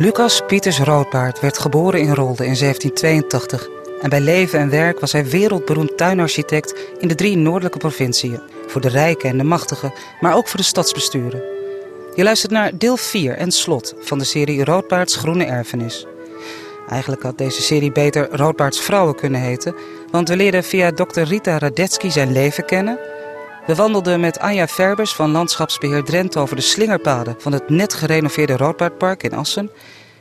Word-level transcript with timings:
Lucas 0.00 0.42
Pieters 0.46 0.78
Roodbaard 0.78 1.40
werd 1.40 1.58
geboren 1.58 2.00
in 2.00 2.14
Rolde 2.14 2.46
in 2.46 2.56
1782. 2.56 3.68
En 4.02 4.10
bij 4.10 4.20
leven 4.20 4.58
en 4.58 4.70
werk 4.70 5.00
was 5.00 5.12
hij 5.12 5.26
wereldberoemd 5.26 5.96
tuinarchitect 5.96 6.74
in 6.98 7.08
de 7.08 7.14
drie 7.14 7.36
noordelijke 7.36 7.78
provinciën. 7.78 8.40
Voor 8.66 8.80
de 8.80 8.88
rijken 8.88 9.30
en 9.30 9.38
de 9.38 9.44
machtigen, 9.44 9.92
maar 10.20 10.36
ook 10.36 10.48
voor 10.48 10.58
de 10.58 10.64
stadsbesturen. 10.64 11.42
Je 12.14 12.22
luistert 12.22 12.52
naar 12.52 12.78
deel 12.78 12.96
4 12.96 13.36
en 13.36 13.50
slot 13.50 13.94
van 13.98 14.18
de 14.18 14.24
serie 14.24 14.64
Roodbaards 14.64 15.16
Groene 15.16 15.44
Erfenis. 15.44 16.06
Eigenlijk 16.88 17.22
had 17.22 17.38
deze 17.38 17.62
serie 17.62 17.92
beter 17.92 18.28
Roodbaards 18.36 18.80
Vrouwen 18.80 19.14
kunnen 19.14 19.40
heten, 19.40 19.74
want 20.10 20.28
we 20.28 20.36
leerden 20.36 20.64
via 20.64 20.92
Dr. 20.92 21.20
Rita 21.20 21.58
Radetsky 21.58 22.08
zijn 22.08 22.32
leven 22.32 22.64
kennen. 22.64 22.98
We 23.66 23.74
wandelden 23.74 24.20
met 24.20 24.38
Anja 24.38 24.68
Verbers 24.68 25.14
van 25.14 25.30
Landschapsbeheer 25.30 26.04
Drenthe 26.04 26.38
over 26.38 26.56
de 26.56 26.62
slingerpaden 26.62 27.34
van 27.38 27.52
het 27.52 27.68
net 27.68 27.94
gerenoveerde 27.94 28.56
Roodbaardpark 28.56 29.22
in 29.22 29.32
Assen. 29.32 29.70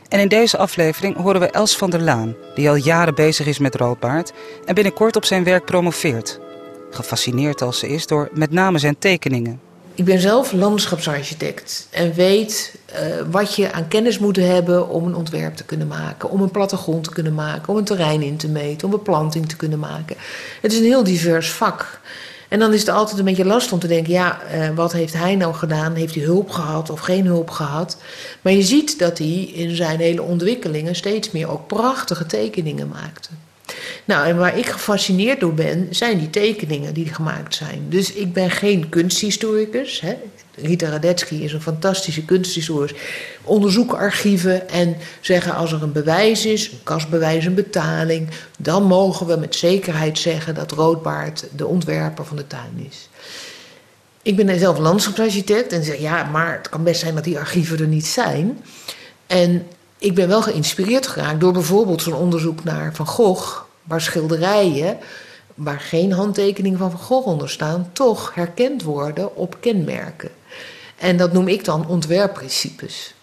En 0.10 0.20
in 0.20 0.28
deze 0.28 0.58
aflevering 0.58 1.18
horen 1.18 1.42
we 1.42 1.50
Els 1.50 1.78
van 1.78 1.90
der 1.90 2.02
Laan, 2.02 2.36
die 2.56 2.70
al 2.70 2.76
jaren 2.76 3.16
bezig 3.16 3.46
is 3.46 3.60
met 3.60 3.76
roodbaard 3.76 4.32
en 4.66 4.76
binnenkort 4.76 5.16
op 5.16 5.26
zijn 5.26 5.44
werk 5.44 5.66
promoveert. 5.66 6.40
Gefascineerd 6.92 7.62
als 7.62 7.80
ze 7.80 7.88
is 7.88 8.08
door 8.08 8.30
met 8.34 8.52
name 8.52 8.78
zijn 8.78 8.98
tekeningen. 9.00 9.60
Ik 9.94 10.06
ben 10.06 10.20
zelf 10.20 10.52
landschapsarchitect 10.52 11.88
en 11.90 12.14
weet 12.14 12.76
uh, 12.94 12.98
wat 13.32 13.56
je 13.56 13.72
aan 13.72 13.88
kennis 13.88 14.20
moet 14.20 14.36
hebben 14.36 14.90
om 14.90 15.06
een 15.06 15.16
ontwerp 15.16 15.56
te 15.56 15.64
kunnen 15.64 15.88
maken, 15.88 16.30
om 16.30 16.42
een 16.42 16.52
plattegrond 16.52 17.04
te 17.04 17.10
kunnen 17.10 17.34
maken, 17.34 17.70
om 17.70 17.78
een 17.78 17.84
terrein 17.84 18.22
in 18.22 18.38
te 18.38 18.48
meten, 18.48 18.86
om 18.86 18.92
beplanting 18.92 19.50
te 19.50 19.56
kunnen 19.56 19.80
maken. 19.80 20.16
Het 20.62 20.72
is 20.72 20.78
een 20.78 20.84
heel 20.84 21.04
divers 21.04 21.52
vak. 21.52 22.00
En 22.50 22.60
dan 22.60 22.74
is 22.74 22.80
het 22.80 22.90
altijd 22.90 23.20
een 23.20 23.26
beetje 23.26 23.46
lastig 23.46 23.72
om 23.72 23.80
te 23.80 23.88
denken: 23.88 24.14
ja, 24.14 24.40
uh, 24.54 24.70
wat 24.76 24.92
heeft 24.92 25.14
hij 25.14 25.36
nou 25.36 25.54
gedaan? 25.54 25.94
Heeft 25.94 26.16
hij 26.16 26.24
hulp 26.24 26.50
gehad 26.50 26.90
of 26.90 27.00
geen 27.00 27.26
hulp 27.26 27.50
gehad? 27.50 27.98
Maar 28.42 28.54
je 28.54 28.62
ziet 28.62 29.00
dat 29.00 29.18
hij 29.18 29.42
in 29.54 29.76
zijn 29.76 30.00
hele 30.00 30.22
ontwikkelingen 30.22 30.96
steeds 30.96 31.32
meer 31.32 31.50
ook 31.50 31.68
prachtige 31.68 32.26
tekeningen 32.26 32.88
maakte. 32.88 33.30
Nou, 34.10 34.28
en 34.28 34.38
waar 34.38 34.58
ik 34.58 34.66
gefascineerd 34.66 35.40
door 35.40 35.54
ben, 35.54 35.88
zijn 35.90 36.20
die 36.20 36.30
tekeningen 36.30 36.94
die 36.94 37.14
gemaakt 37.14 37.56
zijn. 37.56 37.86
Dus 37.90 38.14
ik 38.14 38.34
ben 38.34 38.52
geen 38.52 38.90
kunsthistoricus. 38.90 40.02
Hè. 40.02 40.16
Rita 40.56 40.90
Radetsky 40.90 41.36
is 41.36 41.54
een 41.54 41.62
fantastische 41.62 42.26
kunsthistoricus. 42.26 42.98
Onderzoek 43.44 43.94
archieven 43.94 44.70
en 44.70 44.98
zeggen 45.22 45.56
als 45.56 45.72
er 45.72 45.84
een 45.84 45.92
bewijs 45.92 46.46
is, 46.46 46.72
een 46.72 46.84
kastbewijs, 46.84 47.46
een 47.46 47.54
betaling, 47.54 48.30
dan 48.58 48.84
mogen 48.84 49.28
we 49.28 49.36
met 49.36 49.56
zekerheid 49.56 50.20
zeggen 50.20 50.56
dat 50.56 50.72
Roodbaard 50.72 51.48
de 51.56 51.68
ontwerper 51.68 52.26
van 52.26 52.38
de 52.38 52.48
tuin 52.48 52.86
is. 52.90 53.10
Ik 54.22 54.36
ben 54.36 54.60
zelf 54.60 54.78
landschapsarchitect 54.78 55.74
en 55.74 55.84
zeg 55.84 56.00
ja, 56.00 56.24
maar 56.24 56.58
het 56.58 56.70
kan 56.70 56.84
best 56.84 57.00
zijn 57.00 57.16
dat 57.16 57.24
die 57.24 57.40
archieven 57.40 57.80
er 57.80 57.88
niet 57.88 58.08
zijn. 58.08 58.64
En 59.28 59.68
ik 59.98 60.16
ben 60.16 60.28
wel 60.28 60.42
geïnspireerd 60.42 61.08
geraakt 61.08 61.40
door 61.40 61.54
bijvoorbeeld 61.54 62.02
zo'n 62.02 62.14
onderzoek 62.14 62.64
naar 62.64 62.96
Van 62.96 63.08
Gogh, 63.08 63.68
waar 63.84 64.02
schilderijen 64.02 64.98
waar 65.60 65.80
geen 65.80 66.12
handtekening 66.12 66.78
van 66.78 66.92
Van 66.92 67.00
Gogh 67.00 67.28
onder 67.28 67.50
staan, 67.50 67.90
toch 67.94 68.36
herkend 68.36 68.84
worden 68.84 69.36
op 69.36 69.58
kenmerken. 69.60 70.30
En 70.98 71.18
dat 71.18 71.34
noem 71.34 71.48
ik 71.48 71.66
dan 71.66 71.88
ontwerpprincipes. 71.88 73.14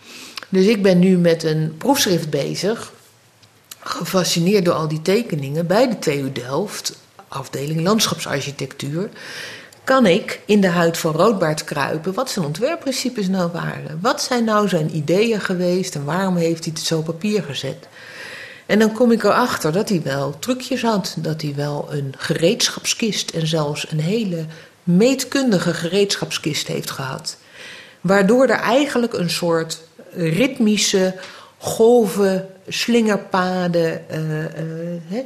Dus 0.49 0.67
ik 0.67 0.83
ben 0.83 0.99
nu 0.99 1.19
met 1.19 1.43
een 1.43 1.75
proefschrift 1.79 2.31
bezig, 2.31 2.93
gefascineerd 3.81 4.65
door 4.65 4.75
al 4.75 4.89
die 4.89 5.03
tekeningen 5.03 5.67
bij 5.67 5.89
de 5.89 5.99
TU 5.99 6.33
Delft, 6.33 6.99
afdeling 7.29 7.81
landschapsarchitectuur. 7.81 9.09
Kan 9.85 10.07
ik 10.07 10.41
in 10.45 10.61
de 10.61 10.69
huid 10.69 10.99
van 10.99 11.13
Roodbaard 11.13 11.65
kruipen 11.65 12.15
wat 12.15 12.31
zijn 12.31 12.45
ontwerpprincipes 12.45 13.29
nou 13.29 13.51
waren? 13.53 13.99
Wat 14.01 14.23
zijn 14.23 14.45
nou 14.45 14.69
zijn 14.69 14.97
ideeën 14.97 15.41
geweest 15.41 15.95
en 15.95 16.05
waarom 16.05 16.37
heeft 16.37 16.65
hij 16.65 16.73
het 16.77 16.87
zo 16.87 16.99
op 16.99 17.05
papier 17.05 17.43
gezet? 17.43 17.89
En 18.67 18.79
dan 18.79 18.93
kom 18.93 19.13
ik 19.13 19.23
erachter 19.23 19.73
dat 19.73 19.89
hij 19.89 20.03
wel 20.03 20.39
trucjes 20.39 20.83
had. 20.83 21.17
Dat 21.19 21.43
hij 21.43 21.55
wel 21.55 21.87
een 21.91 22.15
gereedschapskist 22.17 23.31
en 23.31 23.47
zelfs 23.47 23.91
een 23.91 24.01
hele 24.01 24.45
meetkundige 24.83 25.75
gereedschapskist 25.75 26.67
heeft 26.67 26.91
gehad. 26.91 27.37
Waardoor 28.01 28.47
er 28.47 28.61
eigenlijk 28.61 29.13
een 29.13 29.31
soort 29.31 29.83
ritmische 30.15 31.15
golven, 31.59 32.49
slingerpaden, 32.69 34.05
uh, 35.11 35.19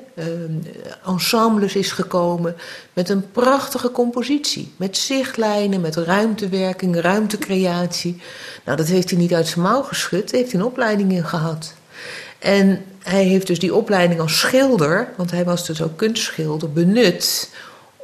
ensembles 1.06 1.74
is 1.74 1.92
gekomen. 1.92 2.56
Met 2.92 3.08
een 3.08 3.30
prachtige 3.30 3.90
compositie. 3.90 4.72
Met 4.76 4.96
zichtlijnen, 4.96 5.80
met 5.80 5.96
ruimtewerking, 5.96 7.00
ruimtecreatie. 7.00 8.22
Nou, 8.64 8.76
dat 8.76 8.86
heeft 8.86 9.10
hij 9.10 9.18
niet 9.18 9.34
uit 9.34 9.48
zijn 9.48 9.64
mouw 9.64 9.82
geschud, 9.82 10.30
heeft 10.30 10.52
hij 10.52 10.60
een 10.60 10.66
opleiding 10.66 11.12
in 11.12 11.24
gehad. 11.24 11.74
En 12.38 12.84
hij 13.02 13.24
heeft 13.24 13.46
dus 13.46 13.58
die 13.58 13.74
opleiding 13.74 14.20
als 14.20 14.38
schilder, 14.38 15.08
want 15.16 15.30
hij 15.30 15.44
was 15.44 15.66
dus 15.66 15.82
ook 15.82 15.96
kunstschilder, 15.96 16.72
benut 16.72 17.50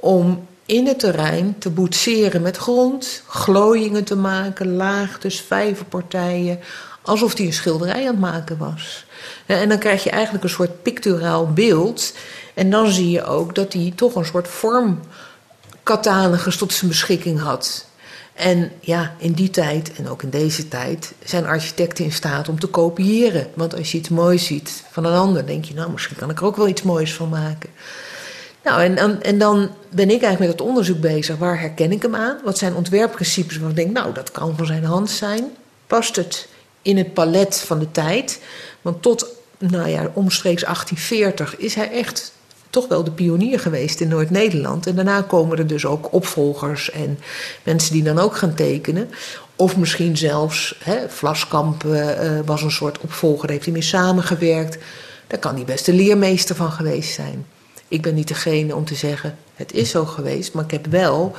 om 0.01 0.47
in 0.67 0.87
het 0.87 0.99
terrein 0.99 1.59
te 1.59 1.71
boetseren 1.71 2.43
met 2.43 2.57
grond, 2.57 3.23
glooiingen 3.27 4.05
te 4.05 4.17
maken, 4.17 4.77
laagtes, 4.77 5.41
vijverpartijen, 5.41 6.61
alsof 7.03 7.37
hij 7.37 7.47
een 7.47 7.53
schilderij 7.53 8.01
aan 8.01 8.07
het 8.07 8.19
maken 8.19 8.59
was. 8.59 9.07
En 9.47 9.69
dan 9.69 9.79
krijg 9.79 10.05
je 10.05 10.11
eigenlijk 10.11 10.45
een 10.45 10.51
soort 10.51 10.83
picturaal 10.83 11.53
beeld. 11.53 12.13
En 12.55 12.71
dan 12.71 12.91
zie 12.91 13.11
je 13.11 13.25
ook 13.25 13.55
dat 13.55 13.73
hij 13.73 13.93
toch 13.97 14.15
een 14.15 14.25
soort 14.25 14.49
vormcatalogus 14.49 16.57
tot 16.57 16.73
zijn 16.73 16.91
beschikking 16.91 17.41
had. 17.41 17.86
En 18.37 18.73
ja, 18.81 19.15
in 19.19 19.33
die 19.33 19.51
tijd 19.51 19.93
en 19.93 20.09
ook 20.09 20.23
in 20.23 20.31
deze 20.31 20.69
tijd 20.69 21.13
zijn 21.25 21.47
architecten 21.47 22.05
in 22.05 22.13
staat 22.13 22.49
om 22.49 22.59
te 22.59 22.67
kopiëren. 22.67 23.47
Want 23.55 23.77
als 23.77 23.93
je 23.93 23.99
iets 23.99 24.09
moois 24.09 24.45
ziet 24.45 24.85
van 24.91 25.05
een 25.05 25.19
ander, 25.19 25.47
denk 25.47 25.65
je, 25.65 25.75
nou, 25.75 25.91
misschien 25.91 26.17
kan 26.17 26.31
ik 26.31 26.39
er 26.39 26.45
ook 26.45 26.57
wel 26.57 26.69
iets 26.69 26.83
moois 26.83 27.15
van 27.15 27.29
maken. 27.29 27.71
Nou, 28.65 28.83
en, 28.83 29.23
en 29.23 29.39
dan 29.39 29.71
ben 29.91 30.11
ik 30.11 30.23
eigenlijk 30.23 30.39
met 30.39 30.49
het 30.49 30.61
onderzoek 30.61 31.01
bezig. 31.01 31.37
Waar 31.37 31.61
herken 31.61 31.93
ik 31.93 32.03
hem 32.03 32.15
aan? 32.15 32.39
Wat 32.45 32.59
zijn 32.59 32.75
ontwerpprincipes 32.75 33.53
waarvan 33.53 33.71
ik 33.71 33.77
denk, 33.77 33.93
nou, 33.93 34.15
dat 34.15 34.31
kan 34.31 34.57
van 34.57 34.67
zijn 34.67 34.85
hand 34.85 35.11
zijn. 35.11 35.45
Past 35.87 36.17
het 36.17 36.49
in 36.83 36.97
het 36.97 37.15
palet 37.15 37.61
van 37.61 37.79
de 37.79 37.91
tijd? 37.91 38.41
Want 38.83 39.03
tot, 39.03 39.27
nou 39.59 39.89
ja, 39.89 40.11
omstreeks 40.13 40.63
1840 40.63 41.57
is 41.57 41.75
hij 41.75 41.91
echt 41.91 42.33
toch 42.77 42.89
wel 42.89 43.05
de 43.05 43.11
pionier 43.11 43.61
geweest 43.61 44.01
in 44.01 44.09
Noord-Nederland. 44.09 44.87
En 44.87 44.95
daarna 44.95 45.23
komen 45.23 45.59
er 45.59 45.67
dus 45.67 45.87
ook 45.87 46.13
opvolgers 46.13 46.91
en 46.91 47.19
mensen 47.63 47.93
die 47.93 48.03
dan 48.03 48.19
ook 48.19 48.37
gaan 48.37 48.55
tekenen. 48.55 49.11
Of 49.57 49.77
misschien 49.77 50.17
zelfs, 50.17 50.79
hè, 50.85 51.09
Vlaskamp 51.09 51.85
uh, 51.85 52.11
was 52.45 52.63
een 52.63 52.71
soort 52.71 52.99
opvolger, 52.99 53.51
heeft 53.51 53.65
hij 53.65 53.73
mee 53.73 53.83
samengewerkt. 53.83 54.79
Daar 55.27 55.39
kan 55.39 55.55
hij 55.55 55.65
best 55.65 55.87
de 55.87 55.93
leermeester 55.93 56.57
van 56.57 56.73
geweest 56.73 57.15
zijn. 57.15 57.47
Ik 57.89 58.03
ben 58.03 58.15
niet 58.15 58.29
degene 58.29 58.75
om 58.75 58.85
te 58.85 58.95
zeggen, 58.95 59.37
het 59.55 59.73
is 59.73 59.91
zo 59.91 60.05
geweest, 60.05 60.53
maar 60.53 60.65
ik 60.65 60.71
heb 60.71 60.87
wel 60.87 61.37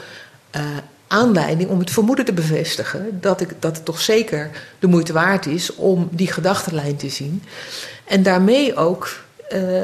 uh, 0.56 0.62
aanleiding 1.08 1.70
om 1.70 1.80
het 1.80 1.92
vermoeden 1.92 2.26
te 2.26 2.34
bevestigen 2.34 3.18
dat, 3.22 3.42
ik, 3.42 3.50
dat 3.60 3.76
het 3.76 3.86
toch 3.86 4.02
zeker 4.02 4.50
de 4.80 4.88
moeite 4.88 5.14
waard 5.14 5.46
is 5.46 5.76
om 5.76 6.10
die 6.12 6.32
gedachtenlijn 6.32 6.96
te 6.96 7.10
zien. 7.10 7.44
En 8.06 8.24
daarmee 8.24 8.76
ook 8.76 9.26
uh, 9.54 9.82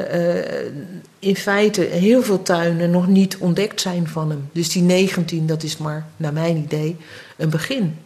in 1.18 1.36
feite 1.36 1.80
heel 1.80 2.22
veel 2.22 2.42
tuinen 2.42 2.90
nog 2.90 3.06
niet 3.06 3.36
ontdekt 3.38 3.80
zijn 3.80 4.08
van 4.08 4.30
hem. 4.30 4.48
Dus 4.52 4.68
die 4.68 4.82
19, 4.82 5.46
dat 5.46 5.62
is 5.62 5.76
maar, 5.76 6.06
naar 6.16 6.32
mijn 6.32 6.56
idee, 6.56 6.96
een 7.36 7.50
begin. 7.50 7.98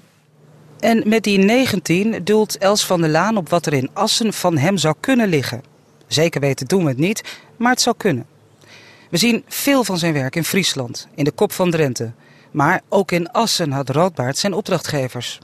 En 0.78 1.08
met 1.08 1.22
die 1.22 1.38
19 1.38 2.24
doelt 2.24 2.58
Els 2.58 2.86
van 2.86 3.00
der 3.00 3.10
Laan 3.10 3.36
op 3.36 3.48
wat 3.48 3.66
er 3.66 3.72
in 3.72 3.90
Assen 3.92 4.32
van 4.32 4.58
hem 4.58 4.76
zou 4.76 4.94
kunnen 5.00 5.28
liggen. 5.28 5.62
Zeker 6.06 6.40
weten 6.40 6.66
doen 6.66 6.82
we 6.82 6.88
het 6.88 6.98
niet, 6.98 7.22
maar 7.56 7.72
het 7.72 7.80
zou 7.80 7.96
kunnen. 7.96 8.26
We 9.10 9.16
zien 9.16 9.44
veel 9.46 9.84
van 9.84 9.98
zijn 9.98 10.12
werk 10.12 10.36
in 10.36 10.44
Friesland, 10.44 11.08
in 11.14 11.24
de 11.24 11.30
kop 11.30 11.52
van 11.52 11.70
Drenthe. 11.70 12.12
Maar 12.50 12.80
ook 12.88 13.10
in 13.12 13.30
Assen 13.30 13.72
had 13.72 13.90
Roodbaard 13.90 14.38
zijn 14.38 14.52
opdrachtgevers. 14.52 15.38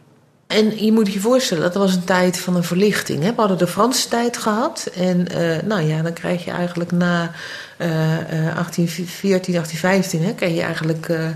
En 0.55 0.85
je 0.85 0.93
moet 0.93 1.12
je 1.12 1.21
voorstellen, 1.21 1.62
dat 1.62 1.75
was 1.75 1.95
een 1.95 2.05
tijd 2.05 2.39
van 2.39 2.56
een 2.56 2.65
verlichting. 2.65 3.23
Hè? 3.23 3.29
We 3.29 3.41
hadden 3.41 3.59
de 3.59 3.67
Franse 3.67 4.09
tijd 4.09 4.37
gehad. 4.37 4.91
En 4.95 5.27
uh, 5.33 5.62
nou 5.65 5.83
ja, 5.83 6.03
dan 6.03 6.12
krijg 6.12 6.45
je 6.45 6.51
eigenlijk 6.51 6.93
na 6.93 7.31
1814, 7.76 9.53
1815... 9.53 10.23
Hè, 10.23 10.35
krijg 10.35 10.55
je 10.55 10.62
eigenlijk 10.62 11.09
uh, 11.09 11.29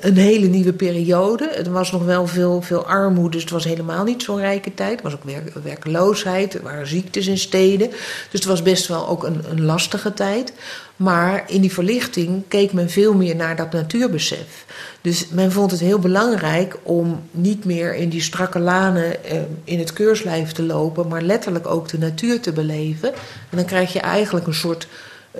een 0.00 0.16
hele 0.16 0.46
nieuwe 0.46 0.72
periode. 0.72 1.44
Er 1.44 1.72
was 1.72 1.92
nog 1.92 2.04
wel 2.04 2.26
veel, 2.26 2.62
veel 2.62 2.86
armoede, 2.86 3.30
dus 3.30 3.42
het 3.42 3.50
was 3.50 3.64
helemaal 3.64 4.04
niet 4.04 4.22
zo'n 4.22 4.38
rijke 4.38 4.74
tijd. 4.74 4.96
Er 4.96 5.02
was 5.02 5.14
ook 5.14 5.24
werk, 5.24 5.52
werkloosheid, 5.62 6.54
er 6.54 6.62
waren 6.62 6.86
ziektes 6.86 7.26
in 7.26 7.38
steden. 7.38 7.90
Dus 7.90 8.00
het 8.30 8.44
was 8.44 8.62
best 8.62 8.86
wel 8.86 9.08
ook 9.08 9.24
een, 9.24 9.40
een 9.50 9.64
lastige 9.64 10.12
tijd. 10.12 10.52
Maar 10.96 11.44
in 11.46 11.60
die 11.60 11.72
verlichting 11.72 12.42
keek 12.48 12.72
men 12.72 12.90
veel 12.90 13.14
meer 13.14 13.36
naar 13.36 13.56
dat 13.56 13.72
natuurbesef. 13.72 14.64
Dus 15.00 15.28
men 15.28 15.52
vond 15.52 15.70
het 15.70 15.80
heel 15.80 15.98
belangrijk 15.98 16.76
om 16.82 17.22
niet 17.30 17.64
meer 17.64 17.94
in 17.94 18.08
die 18.08 18.22
strakke 18.22 18.58
lanen 18.58 19.24
eh, 19.24 19.38
in 19.64 19.78
het 19.78 19.92
keurslijf 19.92 20.52
te 20.52 20.62
lopen, 20.62 21.08
maar 21.08 21.22
letterlijk 21.22 21.66
ook 21.66 21.88
de 21.88 21.98
natuur 21.98 22.40
te 22.40 22.52
beleven. 22.52 23.12
En 23.50 23.56
dan 23.56 23.64
krijg 23.64 23.92
je 23.92 24.00
eigenlijk 24.00 24.46
een 24.46 24.54
soort 24.54 24.86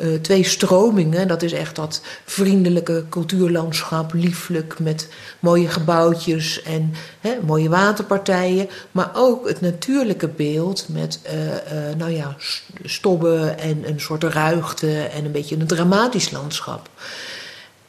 uh, 0.01 0.21
twee 0.21 0.45
stromingen. 0.45 1.29
Dat 1.29 1.43
is 1.43 1.53
echt 1.53 1.77
dat 1.77 2.01
vriendelijke 2.25 3.05
cultuurlandschap, 3.09 4.13
lieflijk 4.13 4.79
met 4.79 5.09
mooie 5.41 5.69
gebouwtjes 5.69 6.63
en 6.63 6.95
hè, 7.21 7.33
mooie 7.47 7.69
waterpartijen. 7.69 8.69
Maar 8.91 9.11
ook 9.15 9.49
het 9.49 9.61
natuurlijke 9.61 10.29
beeld 10.29 10.87
met 10.89 11.21
uh, 11.27 11.45
uh, 11.45 11.95
nou 11.97 12.11
ja, 12.11 12.37
stobben 12.85 13.59
en 13.59 13.89
een 13.89 14.01
soort 14.01 14.25
ruigte 14.25 15.03
en 15.03 15.25
een 15.25 15.33
beetje 15.33 15.57
een 15.57 15.67
dramatisch 15.67 16.31
landschap. 16.31 16.89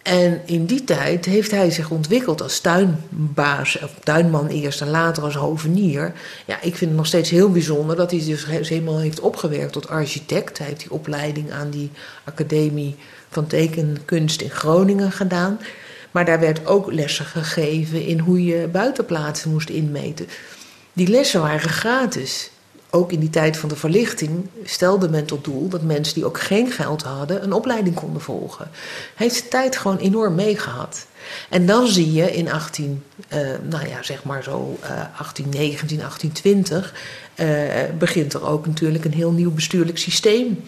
En 0.03 0.41
in 0.45 0.65
die 0.65 0.83
tijd 0.83 1.25
heeft 1.25 1.51
hij 1.51 1.71
zich 1.71 1.89
ontwikkeld 1.89 2.41
als 2.41 2.59
tuinbaas, 2.59 3.79
of 3.83 3.93
tuinman 4.03 4.47
eerst 4.47 4.81
en 4.81 4.89
later 4.89 5.23
als 5.23 5.35
hovenier. 5.35 6.13
Ja, 6.45 6.55
ik 6.55 6.75
vind 6.75 6.89
het 6.89 6.99
nog 6.99 7.05
steeds 7.05 7.29
heel 7.29 7.51
bijzonder 7.51 7.95
dat 7.95 8.11
hij 8.11 8.23
dus 8.25 8.45
helemaal 8.69 8.99
heeft 8.99 9.19
opgewerkt 9.19 9.73
tot 9.73 9.89
architect. 9.89 10.57
Hij 10.57 10.67
heeft 10.67 10.79
die 10.79 10.91
opleiding 10.91 11.51
aan 11.51 11.69
die 11.69 11.91
Academie 12.23 12.95
van 13.29 13.47
Tekenkunst 13.47 14.41
in 14.41 14.49
Groningen 14.49 15.11
gedaan. 15.11 15.59
Maar 16.11 16.25
daar 16.25 16.39
werd 16.39 16.65
ook 16.65 16.91
lessen 16.91 17.25
gegeven 17.25 18.05
in 18.05 18.19
hoe 18.19 18.43
je 18.43 18.67
buitenplaatsen 18.67 19.51
moest 19.51 19.69
inmeten. 19.69 20.27
Die 20.93 21.07
lessen 21.07 21.41
waren 21.41 21.69
gratis 21.69 22.51
ook 22.95 23.11
in 23.11 23.19
die 23.19 23.29
tijd 23.29 23.57
van 23.57 23.69
de 23.69 23.75
verlichting 23.75 24.49
stelde 24.63 25.09
men 25.09 25.25
tot 25.25 25.43
doel 25.43 25.69
dat 25.69 25.81
mensen 25.81 26.13
die 26.13 26.25
ook 26.25 26.39
geen 26.39 26.71
geld 26.71 27.03
hadden 27.03 27.43
een 27.43 27.53
opleiding 27.53 27.95
konden 27.95 28.21
volgen. 28.21 28.69
Hij 29.15 29.27
heeft 29.27 29.43
de 29.43 29.47
tijd 29.47 29.77
gewoon 29.77 29.97
enorm 29.97 30.35
meegehad. 30.35 31.05
En 31.49 31.65
dan 31.65 31.87
zie 31.87 32.13
je 32.13 32.31
in 32.31 32.51
18, 32.51 33.03
uh, 33.33 33.37
nou 33.69 33.87
ja, 33.87 34.03
zeg 34.03 34.23
maar 34.23 34.43
zo 34.43 34.77
uh, 34.81 34.89
1819, 34.89 35.97
1820, 35.97 36.93
uh, 37.35 37.97
begint 37.97 38.33
er 38.33 38.47
ook 38.47 38.67
natuurlijk 38.67 39.05
een 39.05 39.13
heel 39.13 39.31
nieuw 39.31 39.51
bestuurlijk 39.51 39.97
systeem. 39.97 40.63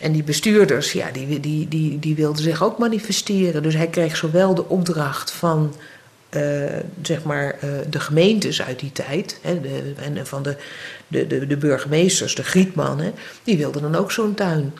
En 0.00 0.12
die 0.12 0.24
bestuurders, 0.24 0.92
ja, 0.92 1.10
die, 1.10 1.40
die, 1.40 1.68
die, 1.68 1.98
die 1.98 2.14
wilden 2.14 2.42
zich 2.42 2.62
ook 2.62 2.78
manifesteren. 2.78 3.62
Dus 3.62 3.74
hij 3.74 3.88
kreeg 3.88 4.16
zowel 4.16 4.54
de 4.54 4.68
opdracht 4.68 5.30
van 5.30 5.74
uh, 6.30 6.42
zeg 7.02 7.22
maar, 7.22 7.56
uh, 7.64 7.70
de 7.90 8.00
gemeentes 8.00 8.62
uit 8.62 8.78
die 8.78 8.92
tijd 8.92 9.38
hè, 9.42 9.60
de, 9.60 9.92
en 10.02 10.26
van 10.26 10.42
de, 10.42 10.56
de, 11.08 11.26
de, 11.26 11.46
de 11.46 11.56
burgemeesters, 11.56 12.34
de 12.34 12.44
grietmannen, 12.44 13.12
die 13.44 13.56
wilden 13.56 13.82
dan 13.82 13.96
ook 13.96 14.12
zo'n 14.12 14.34
tuin. 14.34 14.74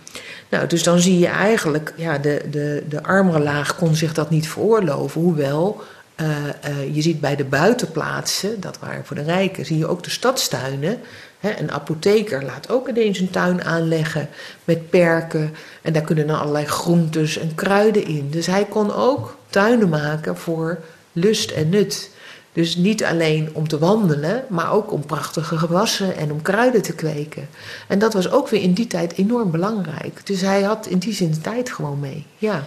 Nou, 0.49 0.67
dus 0.67 0.83
dan 0.83 0.99
zie 0.99 1.19
je 1.19 1.27
eigenlijk, 1.27 1.93
ja, 1.97 2.19
de, 2.19 2.43
de, 2.51 2.83
de 2.89 3.03
armere 3.03 3.41
laag 3.41 3.77
kon 3.77 3.95
zich 3.95 4.15
dat 4.15 4.31
niet 4.31 4.49
veroorloven, 4.49 5.21
hoewel 5.21 5.83
uh, 6.21 6.95
je 6.95 7.03
ziet 7.03 7.21
bij 7.21 7.37
de 7.37 7.45
buitenplaatsen, 7.45 8.61
dat 8.61 8.79
waren 8.79 9.05
voor 9.05 9.17
de 9.17 9.23
rijken, 9.23 9.67
zie 9.67 9.79
je 9.79 9.87
ook 9.87 10.03
de 10.03 10.11
stadstuinen. 10.11 11.01
Hè, 11.41 11.59
een 11.59 11.73
apotheker 11.73 12.45
laat 12.45 12.71
ook 12.71 12.89
ineens 12.89 13.19
een 13.19 13.31
tuin 13.31 13.65
aanleggen 13.65 14.29
met 14.65 14.91
perken. 14.91 15.55
En 15.83 15.93
daar 15.93 16.03
kunnen 16.03 16.27
dan 16.27 16.39
allerlei 16.39 16.67
groentes 16.67 17.39
en 17.39 17.55
kruiden 17.55 18.07
in. 18.07 18.31
Dus 18.31 18.47
hij 18.47 18.65
kon 18.65 18.95
ook 18.95 19.37
tuinen 19.51 19.89
maken 19.89 20.37
voor 20.37 20.79
lust 21.19 21.51
en 21.51 21.69
nut. 21.69 22.11
Dus 22.53 22.77
niet 22.77 23.05
alleen 23.05 23.51
om 23.53 23.69
te 23.69 23.79
wandelen, 23.79 24.45
maar 24.49 24.73
ook 24.73 24.93
om 24.93 25.07
prachtige 25.07 25.59
gewassen 25.59 26.17
en 26.17 26.33
om 26.33 26.43
kruiden 26.43 26.83
te 26.83 26.93
kweken. 26.93 27.49
En 27.89 27.99
dat 27.99 28.13
was 28.13 28.31
ook 28.31 28.49
weer 28.49 28.63
in 28.63 28.73
die 28.73 28.87
tijd 28.87 29.13
enorm 29.17 29.51
belangrijk. 29.51 30.27
Dus 30.27 30.41
hij 30.41 30.63
had 30.63 30.87
in 30.87 30.99
die 30.99 31.15
zin 31.15 31.31
de 31.31 31.41
tijd 31.41 31.71
gewoon 31.71 32.01
mee. 32.01 32.27
Ja. 32.39 32.65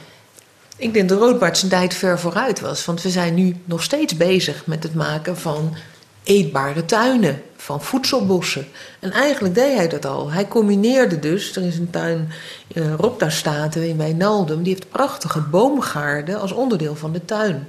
Ik 0.77 0.93
denk 0.93 1.09
dat 1.09 1.19
Roodbaard 1.19 1.57
zijn 1.57 1.71
tijd 1.71 1.93
ver 1.93 2.19
vooruit 2.19 2.59
was. 2.59 2.85
Want 2.85 3.01
we 3.01 3.09
zijn 3.09 3.33
nu 3.33 3.55
nog 3.65 3.83
steeds 3.83 4.17
bezig 4.17 4.65
met 4.65 4.83
het 4.83 4.93
maken 4.93 5.37
van 5.37 5.75
eetbare 6.23 6.85
tuinen, 6.85 7.41
van 7.55 7.81
voedselbossen. 7.81 8.67
En 8.99 9.11
eigenlijk 9.11 9.55
deed 9.55 9.75
hij 9.75 9.87
dat 9.87 10.05
al. 10.05 10.31
Hij 10.31 10.47
combineerde 10.47 11.19
dus, 11.19 11.55
er 11.55 11.63
is 11.63 11.77
een 11.77 11.89
tuin 11.89 12.29
in 12.67 12.83
uh, 12.83 12.93
Ropta-staten 12.97 13.87
in 13.87 13.97
Wijnaldum, 13.97 14.63
die 14.63 14.73
heeft 14.73 14.89
prachtige 14.89 15.39
boomgaarden 15.39 16.39
als 16.39 16.51
onderdeel 16.51 16.95
van 16.95 17.11
de 17.11 17.25
tuin. 17.25 17.67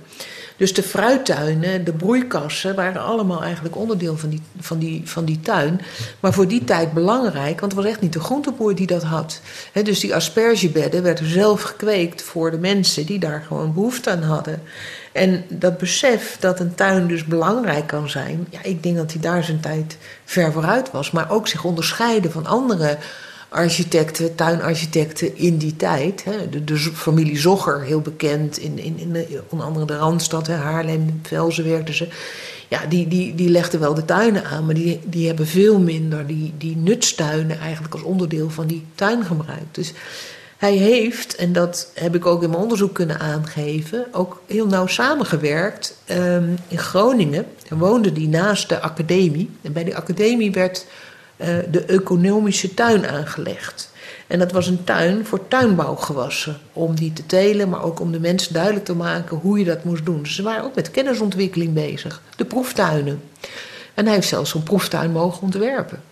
Dus 0.63 0.75
de 0.75 0.83
fruittuinen, 0.83 1.85
de 1.85 1.93
broeikassen 1.93 2.75
waren 2.75 3.03
allemaal 3.03 3.43
eigenlijk 3.43 3.77
onderdeel 3.77 4.17
van 4.17 4.29
die, 4.29 4.43
van, 4.61 4.79
die, 4.79 5.03
van 5.05 5.25
die 5.25 5.41
tuin. 5.41 5.81
Maar 6.21 6.33
voor 6.33 6.49
die 6.49 6.65
tijd 6.65 6.93
belangrijk, 6.93 7.61
want 7.61 7.73
het 7.73 7.81
was 7.83 7.91
echt 7.91 8.01
niet 8.01 8.13
de 8.13 8.21
groenteboer 8.21 8.75
die 8.75 8.87
dat 8.87 9.03
had. 9.03 9.41
dus 9.83 10.01
die 10.01 10.15
aspergebedden 10.15 11.03
werden 11.03 11.31
zelf 11.31 11.63
gekweekt 11.63 12.23
voor 12.23 12.51
de 12.51 12.59
mensen 12.59 13.07
die 13.07 13.19
daar 13.19 13.45
gewoon 13.47 13.75
behoefte 13.75 14.11
aan 14.11 14.23
hadden. 14.23 14.63
En 15.13 15.45
dat 15.49 15.79
besef 15.79 16.37
dat 16.41 16.61
een 16.61 16.75
tuin 16.75 17.07
dus 17.07 17.25
belangrijk 17.25 17.87
kan 17.87 18.11
zijn, 18.11 18.47
ja, 18.51 18.63
ik 18.63 18.83
denk 18.83 18.97
dat 18.97 19.13
hij 19.13 19.21
daar 19.21 19.45
zijn 19.45 19.61
tijd 19.61 19.97
ver 20.25 20.53
vooruit 20.53 20.91
was. 20.91 21.11
Maar 21.11 21.31
ook 21.31 21.49
zich 21.49 21.65
onderscheiden 21.65 22.33
van 22.33 22.47
andere 22.47 22.99
architecten, 23.53 24.35
tuinarchitecten 24.35 25.37
in 25.37 25.59
die 25.59 25.77
tijd. 25.77 26.25
Hè, 26.25 26.65
de, 26.65 26.77
familie 26.79 27.39
Zogger, 27.39 27.83
heel 27.83 28.01
bekend, 28.01 28.59
in, 28.59 28.79
in, 28.79 28.99
in 28.99 29.13
de, 29.13 29.43
onder 29.49 29.67
andere 29.67 29.87
de 29.87 29.97
Randstad, 29.97 30.47
hè, 30.47 30.55
Haarlem, 30.55 31.21
Velzen 31.23 31.65
werkten 31.65 31.95
ze. 31.95 32.09
Ja, 32.69 32.87
die, 32.89 33.09
die, 33.09 33.35
die 33.35 33.49
legden 33.49 33.81
wel 33.81 33.95
de 33.95 34.05
tuinen 34.05 34.45
aan, 34.45 34.65
maar 34.65 34.75
die, 34.75 35.01
die 35.05 35.27
hebben 35.27 35.47
veel 35.47 35.81
minder 35.81 36.27
die, 36.27 36.53
die 36.59 36.77
nutstuinen 36.77 37.59
eigenlijk 37.59 37.95
als 37.95 38.03
onderdeel 38.03 38.51
van 38.51 38.67
die 38.67 38.85
tuin 38.95 39.25
gebruikt. 39.25 39.75
Dus 39.75 39.93
hij 40.63 40.77
heeft, 40.77 41.35
en 41.35 41.53
dat 41.53 41.91
heb 41.95 42.15
ik 42.15 42.27
ook 42.27 42.43
in 42.43 42.51
mijn 42.51 42.63
onderzoek 42.63 42.95
kunnen 42.95 43.21
aangeven, 43.21 44.07
ook 44.13 44.43
heel 44.47 44.67
nauw 44.67 44.87
samengewerkt 44.87 45.97
um, 46.11 46.57
in 46.69 46.79
Groningen. 46.79 47.47
Woonde 47.69 48.13
die 48.13 48.29
naast 48.29 48.69
de 48.69 48.81
academie. 48.81 49.51
En 49.63 49.73
bij 49.73 49.85
de 49.85 49.95
academie 49.95 50.53
werd 50.53 50.87
de 51.71 51.85
economische 51.87 52.75
tuin 52.75 53.07
aangelegd. 53.07 53.91
En 54.27 54.39
dat 54.39 54.53
was 54.53 54.67
een 54.67 54.85
tuin 54.85 55.27
voor 55.27 55.49
tuinbouwgewassen. 55.49 56.57
Om 56.73 56.95
die 56.95 57.13
te 57.13 57.27
telen, 57.27 57.69
maar 57.69 57.83
ook 57.83 58.01
om 58.01 58.13
de 58.13 58.21
mensen 58.21 58.53
duidelijk 58.53 58.85
te 58.85 58.95
maken 58.95 59.37
hoe 59.37 59.59
je 59.59 59.65
dat 59.65 59.85
moest 59.85 60.05
doen. 60.05 60.27
Ze 60.27 60.43
waren 60.43 60.65
ook 60.65 60.75
met 60.75 60.91
kennisontwikkeling 60.91 61.73
bezig. 61.73 62.23
De 62.37 62.45
proeftuinen. 62.45 63.23
En 63.95 64.05
hij 64.05 64.15
heeft 64.15 64.29
zelfs 64.29 64.51
zo'n 64.51 64.63
proeftuin 64.63 65.13
mogen 65.13 65.43
ontwerpen. 65.43 66.03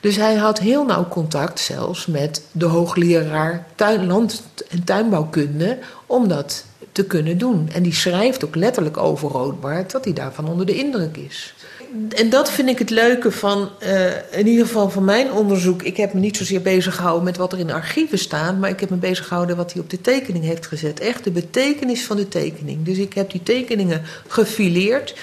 Dus 0.00 0.16
hij 0.16 0.34
had 0.34 0.58
heel 0.58 0.84
nauw 0.84 1.08
contact 1.08 1.60
zelfs 1.60 2.06
met 2.06 2.42
de 2.52 2.64
hoogleraar 2.64 3.66
tuin, 3.74 4.06
land- 4.06 4.42
en 4.68 4.84
tuinbouwkunde 4.84 5.78
om 6.06 6.28
dat 6.28 6.64
te 6.92 7.04
kunnen 7.04 7.38
doen. 7.38 7.68
En 7.72 7.82
die 7.82 7.94
schrijft 7.94 8.44
ook 8.44 8.54
letterlijk 8.54 8.96
over 8.96 9.30
Roodbaard 9.30 9.90
dat 9.90 10.04
hij 10.04 10.12
daarvan 10.12 10.48
onder 10.48 10.66
de 10.66 10.74
indruk 10.74 11.16
is 11.16 11.54
en 12.08 12.30
dat 12.30 12.50
vind 12.50 12.68
ik 12.68 12.78
het 12.78 12.90
leuke 12.90 13.30
van, 13.30 13.70
uh, 13.82 14.06
in 14.30 14.46
ieder 14.46 14.66
geval 14.66 14.90
van 14.90 15.04
mijn 15.04 15.32
onderzoek. 15.32 15.82
Ik 15.82 15.96
heb 15.96 16.12
me 16.12 16.20
niet 16.20 16.36
zozeer 16.36 16.62
bezig 16.62 16.94
gehouden 16.94 17.24
met 17.24 17.36
wat 17.36 17.52
er 17.52 17.58
in 17.58 17.72
archieven 17.72 18.18
staat, 18.18 18.58
maar 18.58 18.70
ik 18.70 18.80
heb 18.80 18.90
me 18.90 18.96
bezig 18.96 19.26
gehouden 19.26 19.56
wat 19.56 19.72
hij 19.72 19.82
op 19.82 19.90
de 19.90 20.00
tekening 20.00 20.44
heeft 20.44 20.66
gezet. 20.66 21.00
Echt 21.00 21.24
de 21.24 21.30
betekenis 21.30 22.04
van 22.04 22.16
de 22.16 22.28
tekening. 22.28 22.84
Dus 22.84 22.98
ik 22.98 23.12
heb 23.12 23.30
die 23.30 23.42
tekeningen 23.42 24.02
gefileerd. 24.26 25.14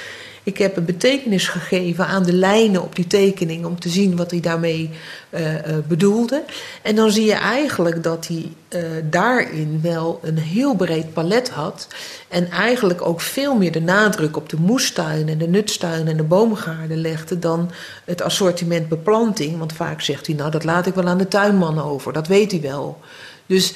Ik 0.49 0.57
heb 0.57 0.77
een 0.77 0.85
betekenis 0.85 1.47
gegeven 1.47 2.07
aan 2.07 2.23
de 2.23 2.33
lijnen 2.33 2.83
op 2.83 2.95
die 2.95 3.07
tekening 3.07 3.65
om 3.65 3.79
te 3.79 3.89
zien 3.89 4.15
wat 4.15 4.31
hij 4.31 4.39
daarmee 4.39 4.89
uh, 5.29 5.53
uh, 5.53 5.59
bedoelde. 5.87 6.43
En 6.81 6.95
dan 6.95 7.11
zie 7.11 7.25
je 7.25 7.33
eigenlijk 7.33 8.03
dat 8.03 8.27
hij 8.27 8.51
uh, 8.69 8.81
daarin 9.09 9.79
wel 9.81 10.19
een 10.23 10.37
heel 10.37 10.75
breed 10.75 11.13
palet 11.13 11.49
had. 11.49 11.87
En 12.27 12.51
eigenlijk 12.51 13.01
ook 13.01 13.21
veel 13.21 13.55
meer 13.55 13.71
de 13.71 13.81
nadruk 13.81 14.37
op 14.37 14.49
de 14.49 14.57
moestuin 14.57 15.29
en 15.29 15.37
de 15.37 15.47
nutstuin 15.47 16.07
en 16.07 16.17
de 16.17 16.23
boomgaarden 16.23 16.97
legde 16.97 17.39
dan 17.39 17.71
het 18.05 18.21
assortiment 18.21 18.89
beplanting. 18.89 19.57
Want 19.57 19.73
vaak 19.73 20.01
zegt 20.01 20.27
hij, 20.27 20.35
nou 20.35 20.51
dat 20.51 20.63
laat 20.63 20.87
ik 20.87 20.93
wel 20.93 21.07
aan 21.07 21.17
de 21.17 21.27
tuinman 21.27 21.81
over, 21.81 22.13
dat 22.13 22.27
weet 22.27 22.51
hij 22.51 22.61
wel. 22.61 22.99
Dus 23.45 23.73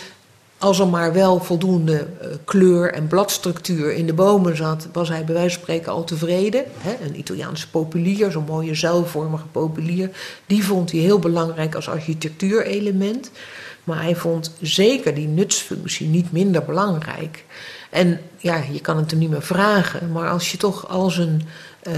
als 0.64 0.80
er 0.80 0.88
maar 0.88 1.14
wel 1.14 1.40
voldoende 1.40 2.08
uh, 2.22 2.28
kleur 2.44 2.94
en 2.94 3.08
bladstructuur 3.08 3.94
in 3.94 4.06
de 4.06 4.14
bomen 4.14 4.58
zat, 4.58 4.88
was 4.94 5.10
hij 5.10 5.24
bij 5.24 5.34
wijze 5.34 5.54
van 5.54 5.62
spreken 5.62 5.92
al 5.92 6.04
tevreden. 6.04 6.64
Een 7.02 7.18
Italiaanse 7.18 7.70
populier, 7.70 8.32
zo'n 8.32 8.46
mooie 8.48 8.76
zuilvormige 8.76 9.46
populier, 9.46 10.10
die 10.46 10.64
vond 10.64 10.92
hij 10.92 11.00
heel 11.00 11.20
belangrijk 11.20 11.76
als 11.76 11.90
architectuurelement. 11.90 13.32
Maar 13.84 14.02
hij 14.02 14.16
vond 14.16 14.56
zeker 14.62 15.14
die 15.14 15.28
nutsfunctie 15.28 16.08
niet 16.08 16.32
minder 16.32 16.64
belangrijk. 16.64 17.46
En 17.94 18.20
ja, 18.38 18.64
je 18.72 18.82
kan 18.82 18.98
het 18.98 19.12
hem 19.12 19.20
niet 19.20 19.30
meer 19.30 19.42
vragen, 19.42 20.12
maar 20.12 20.30
als 20.30 20.52
je 20.52 20.58
toch 20.58 20.90
al 20.90 21.10
zijn 21.10 21.48
uh, 21.88 21.94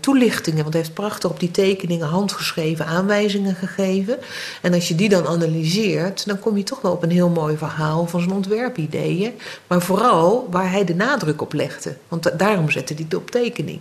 toelichtingen, 0.00 0.62
want 0.62 0.72
hij 0.72 0.82
heeft 0.82 0.94
prachtig 0.94 1.30
op 1.30 1.40
die 1.40 1.50
tekeningen 1.50 2.06
handgeschreven 2.06 2.86
aanwijzingen 2.86 3.54
gegeven. 3.54 4.18
En 4.62 4.74
als 4.74 4.88
je 4.88 4.94
die 4.94 5.08
dan 5.08 5.26
analyseert, 5.26 6.26
dan 6.26 6.38
kom 6.38 6.56
je 6.56 6.62
toch 6.62 6.80
wel 6.80 6.92
op 6.92 7.02
een 7.02 7.10
heel 7.10 7.28
mooi 7.28 7.56
verhaal 7.56 8.06
van 8.06 8.20
zijn 8.20 8.32
ontwerpideeën. 8.32 9.32
Maar 9.66 9.82
vooral 9.82 10.48
waar 10.50 10.70
hij 10.70 10.84
de 10.84 10.94
nadruk 10.94 11.42
op 11.42 11.52
legde, 11.52 11.96
want 12.08 12.38
daarom 12.38 12.70
zette 12.70 12.94
hij 12.94 13.02
het 13.02 13.14
op 13.14 13.30
tekening. 13.30 13.80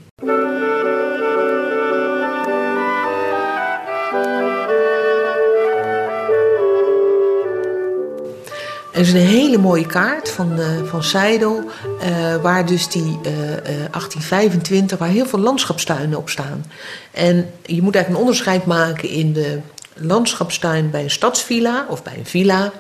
Er 8.96 9.02
is 9.02 9.14
een 9.14 9.20
hele 9.20 9.58
mooie 9.58 9.86
kaart 9.86 10.30
van, 10.30 10.60
uh, 10.60 10.84
van 10.84 11.04
Seidel, 11.04 11.64
uh, 12.02 12.36
waar 12.36 12.66
dus 12.66 12.88
die 12.88 13.04
uh, 13.04 13.22
1825, 13.24 14.98
waar 14.98 15.10
heel 15.10 15.26
veel 15.26 15.40
landschapstuinen 15.40 16.18
op 16.18 16.30
staan. 16.30 16.66
En 17.12 17.50
je 17.66 17.82
moet 17.82 17.96
eigenlijk 17.96 18.08
een 18.08 18.28
onderscheid 18.28 18.66
maken 18.66 19.10
in 19.10 19.34
de 19.34 19.60
landschapstuin 19.94 20.90
bij 20.90 21.04
een 21.04 21.10
stadsvilla 21.10 21.86
of 21.90 22.04
bij 22.04 22.14
een 22.18 22.26
villa 22.26 22.72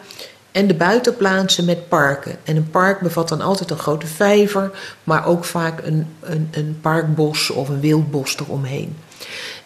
En 0.51 0.67
de 0.67 0.73
buitenplaatsen 0.73 1.65
met 1.65 1.89
parken. 1.89 2.35
En 2.43 2.55
een 2.55 2.69
park 2.69 2.99
bevat 2.99 3.29
dan 3.29 3.41
altijd 3.41 3.69
een 3.69 3.77
grote 3.77 4.07
vijver, 4.07 4.71
maar 5.03 5.25
ook 5.25 5.45
vaak 5.45 5.85
een, 5.85 6.07
een, 6.21 6.47
een 6.51 6.77
parkbos 6.81 7.49
of 7.49 7.69
een 7.69 7.79
wildbos 7.79 8.37
eromheen. 8.39 8.97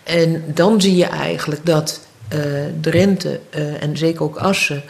En 0.03 0.43
dan 0.53 0.81
zie 0.81 0.95
je 0.95 1.05
eigenlijk 1.05 1.65
dat 1.65 1.99
Drenthe 2.81 3.39
en 3.79 3.97
zeker 3.97 4.23
ook 4.23 4.37
Assen 4.37 4.83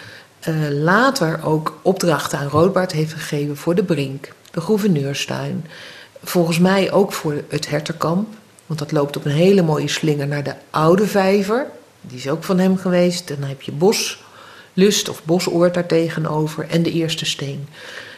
uh, 0.48 0.56
later 0.70 1.40
ook 1.44 1.80
opdrachten 1.82 2.40
aan 2.40 2.48
Roodbaard 2.48 2.92
heeft 2.92 3.14
gegeven 3.14 3.58
voor 3.58 3.76
de 3.76 3.84
Brink, 3.84 4.34
de 4.52 4.62
Gouverneurstuin. 4.62 5.66
Volgens 6.24 6.60
mij 6.60 6.92
ook 6.92 7.14
voor 7.14 7.44
het 7.50 7.70
Herterkamp, 7.70 8.28
want 8.66 8.80
dat 8.80 8.92
loopt 8.92 9.18
op 9.18 9.26
een 9.26 9.32
hele 9.32 9.62
mooie 9.62 9.88
slinger 9.88 10.28
naar 10.28 10.44
de 10.44 10.54
Oude 10.70 11.08
Vijver. 11.08 11.66
Die 12.02 12.18
is 12.18 12.30
ook 12.30 12.44
van 12.44 12.60
hem 12.60 12.78
geweest. 12.78 13.28
Dan 13.28 13.44
heb 13.44 13.62
je 13.62 13.72
Boslust 13.72 15.10
of 15.10 15.24
Bosoord 15.24 15.74
daar 15.74 15.86
tegenover 15.86 16.66
en 16.70 16.84
de 16.84 16.92
Eerste 16.92 17.26
Steen. 17.26 17.68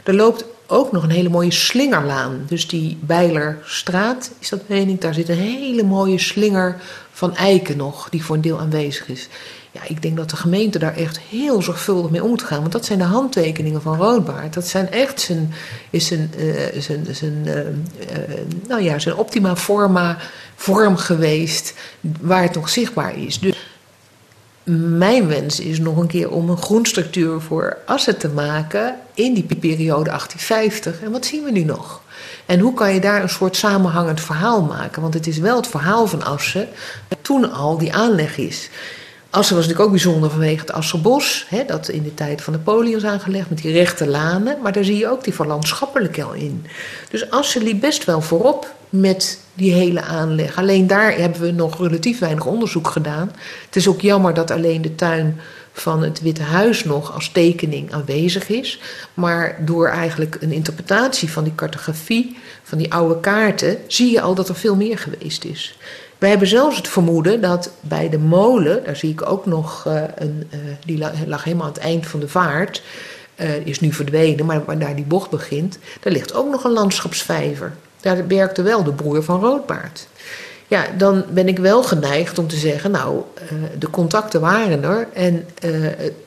Er 0.04 0.16
loopt 0.16 0.46
ook 0.68 0.92
nog 0.92 1.04
een 1.04 1.10
hele 1.10 1.30
mooie 1.30 1.52
slingerlaan. 1.52 2.44
Dus 2.48 2.68
die 2.68 2.98
Bijlerstraat, 3.02 4.32
is 4.40 4.50
dat 4.50 4.68
meen 4.68 4.90
ik, 4.90 5.02
daar 5.02 5.14
zit 5.14 5.30
een 5.30 5.38
hele 5.38 5.84
mooie 5.84 6.20
slinger 6.20 6.82
van 7.12 7.36
eiken 7.36 7.78
nog, 7.78 8.10
die 8.10 8.24
voor 8.24 8.36
een 8.36 8.42
deel 8.42 8.60
aanwezig 8.60 9.08
is. 9.08 9.28
Ja, 9.72 9.82
ik 9.88 10.02
denk 10.02 10.18
dat 10.18 10.30
de 10.30 10.36
gemeente 10.36 10.80
daar 10.80 10.96
echt 10.96 11.20
heel 11.20 11.62
zorgvuldig 11.62 12.12
mee 12.12 12.24
om 12.24 12.30
moet 12.30 12.44
gaan. 12.44 12.60
Want 12.60 12.72
dat 12.72 12.86
zijn 12.86 13.00
de 13.00 13.06
handtekeningen 13.06 13.82
van 13.82 13.98
Roodbaard. 13.98 14.54
Dat 14.54 14.68
zijn 14.68 14.92
echt 14.92 15.22
zijn, 15.22 15.54
is 15.90 16.08
zijn, 16.08 16.34
zijn, 16.78 17.08
zijn, 17.12 17.48
nou 18.68 18.82
ja, 18.82 19.00
zijn 19.00 19.16
optima 19.16 19.56
forma 19.56 20.18
vorm 20.56 20.98
geweest 20.98 21.74
waar 22.22 22.44
het 22.44 22.56
nog 22.56 22.70
zichtbaar 22.70 23.18
is. 23.18 23.40
Dus 23.40 23.56
mijn 24.64 25.28
wens 25.28 25.60
is 25.60 25.80
nog 25.80 25.98
een 25.98 26.08
keer 26.08 26.32
om 26.32 26.50
een 26.50 26.58
groenstructuur 26.58 27.42
voor 27.42 27.78
Assen 27.86 28.18
te 28.18 28.30
maken 28.30 28.96
in 29.14 29.34
die 29.34 29.44
periode 29.44 30.10
1850. 30.10 31.02
En 31.02 31.12
wat 31.12 31.26
zien 31.26 31.44
we 31.44 31.52
nu 31.52 31.64
nog? 31.64 32.02
En 32.46 32.60
hoe 32.60 32.74
kan 32.74 32.94
je 32.94 33.00
daar 33.00 33.22
een 33.22 33.30
soort 33.30 33.56
samenhangend 33.56 34.22
verhaal 34.22 34.62
maken? 34.62 35.02
Want 35.02 35.14
het 35.14 35.28
is 35.28 35.38
wel 35.38 35.56
het 35.56 35.68
verhaal 35.68 36.08
van 36.08 36.24
Assen 36.24 36.68
toen 37.22 37.52
al 37.52 37.78
die 37.78 37.94
aanleg 37.94 38.38
is. 38.38 38.70
Assen 39.32 39.56
was 39.56 39.66
natuurlijk 39.66 39.90
ook 39.90 40.02
bijzonder 40.02 40.30
vanwege 40.30 40.60
het 40.60 40.72
Assenbos, 40.72 41.46
hè, 41.50 41.66
dat 41.66 41.90
in 41.90 42.04
de 42.04 42.14
tijd 42.14 42.42
van 42.42 42.54
Napoleon 42.54 42.96
is 42.96 43.04
aangelegd 43.04 43.50
met 43.50 43.62
die 43.62 43.72
rechte 43.72 44.08
lanen, 44.08 44.58
maar 44.62 44.72
daar 44.72 44.84
zie 44.84 44.98
je 44.98 45.10
ook 45.10 45.24
die 45.24 45.34
verlandschappelijke 45.34 46.24
al 46.24 46.34
in. 46.34 46.66
Dus 47.10 47.30
Assen 47.30 47.64
liep 47.64 47.82
best 47.82 48.06
wel 48.06 48.22
voorop 48.22 48.74
met 48.90 49.40
die 49.54 49.74
hele 49.74 50.02
aanleg. 50.02 50.58
Alleen 50.58 50.88
daar 50.88 51.16
hebben 51.18 51.42
we 51.42 51.52
nog 51.52 51.80
relatief 51.80 52.20
weinig 52.20 52.46
onderzoek 52.46 52.88
gedaan. 52.88 53.32
Het 53.66 53.76
is 53.76 53.88
ook 53.88 54.02
jammer 54.02 54.34
dat 54.34 54.52
alleen 54.52 54.82
de 54.82 54.96
tuin 54.96 55.40
van 55.72 56.04
het 56.04 56.22
Witte 56.22 56.44
Huis 56.44 56.84
nog 56.84 57.14
als 57.14 57.30
tekening 57.30 57.94
aanwezig 57.94 58.50
is. 58.50 58.80
Maar 59.14 59.58
door 59.66 59.88
eigenlijk 59.88 60.38
een 60.40 60.52
interpretatie 60.52 61.32
van 61.32 61.44
die 61.44 61.56
cartografie, 61.56 62.38
van 62.64 62.78
die 62.78 62.94
oude 62.94 63.20
kaarten, 63.20 63.78
zie 63.88 64.12
je 64.12 64.22
al 64.22 64.36
dat 64.36 64.50
er 64.50 64.56
veel 64.56 64.76
meer 64.76 64.98
geweest 64.98 65.44
is. 65.44 65.78
Wij 66.22 66.30
hebben 66.30 66.48
zelfs 66.48 66.78
het 66.78 66.88
vermoeden 66.88 67.42
dat 67.42 67.72
bij 67.80 68.10
de 68.10 68.18
molen, 68.18 68.84
daar 68.84 68.96
zie 68.96 69.12
ik 69.12 69.30
ook 69.30 69.46
nog 69.46 69.86
uh, 69.88 70.04
een, 70.16 70.50
uh, 70.54 70.60
die 70.86 70.98
lag 71.28 71.44
helemaal 71.44 71.66
aan 71.66 71.74
het 71.74 71.82
eind 71.82 72.08
van 72.08 72.20
de 72.20 72.28
vaart, 72.28 72.82
uh, 73.36 73.66
is 73.66 73.80
nu 73.80 73.94
verdwenen, 73.94 74.46
maar 74.46 74.66
waar 74.66 74.96
die 74.96 75.06
bocht 75.06 75.30
begint, 75.30 75.78
daar 76.02 76.14
ligt 76.14 76.34
ook 76.34 76.52
nog 76.52 76.64
een 76.64 76.72
landschapsvijver. 76.72 77.74
Daar 78.02 78.28
werkte 78.28 78.62
wel 78.62 78.84
de 78.84 78.94
broer 78.94 79.24
van 79.24 79.40
Roodbaard. 79.40 80.08
Ja, 80.68 80.86
dan 80.98 81.24
ben 81.30 81.48
ik 81.48 81.60
wel 81.60 81.84
geneigd 81.84 82.40
om 82.40 82.48
te 82.48 82.58
zeggen, 82.58 82.92
nou, 82.92 83.22
de 83.80 83.90
contacten 83.90 84.42
waren 84.42 84.84
er 84.84 85.08
en 85.14 85.46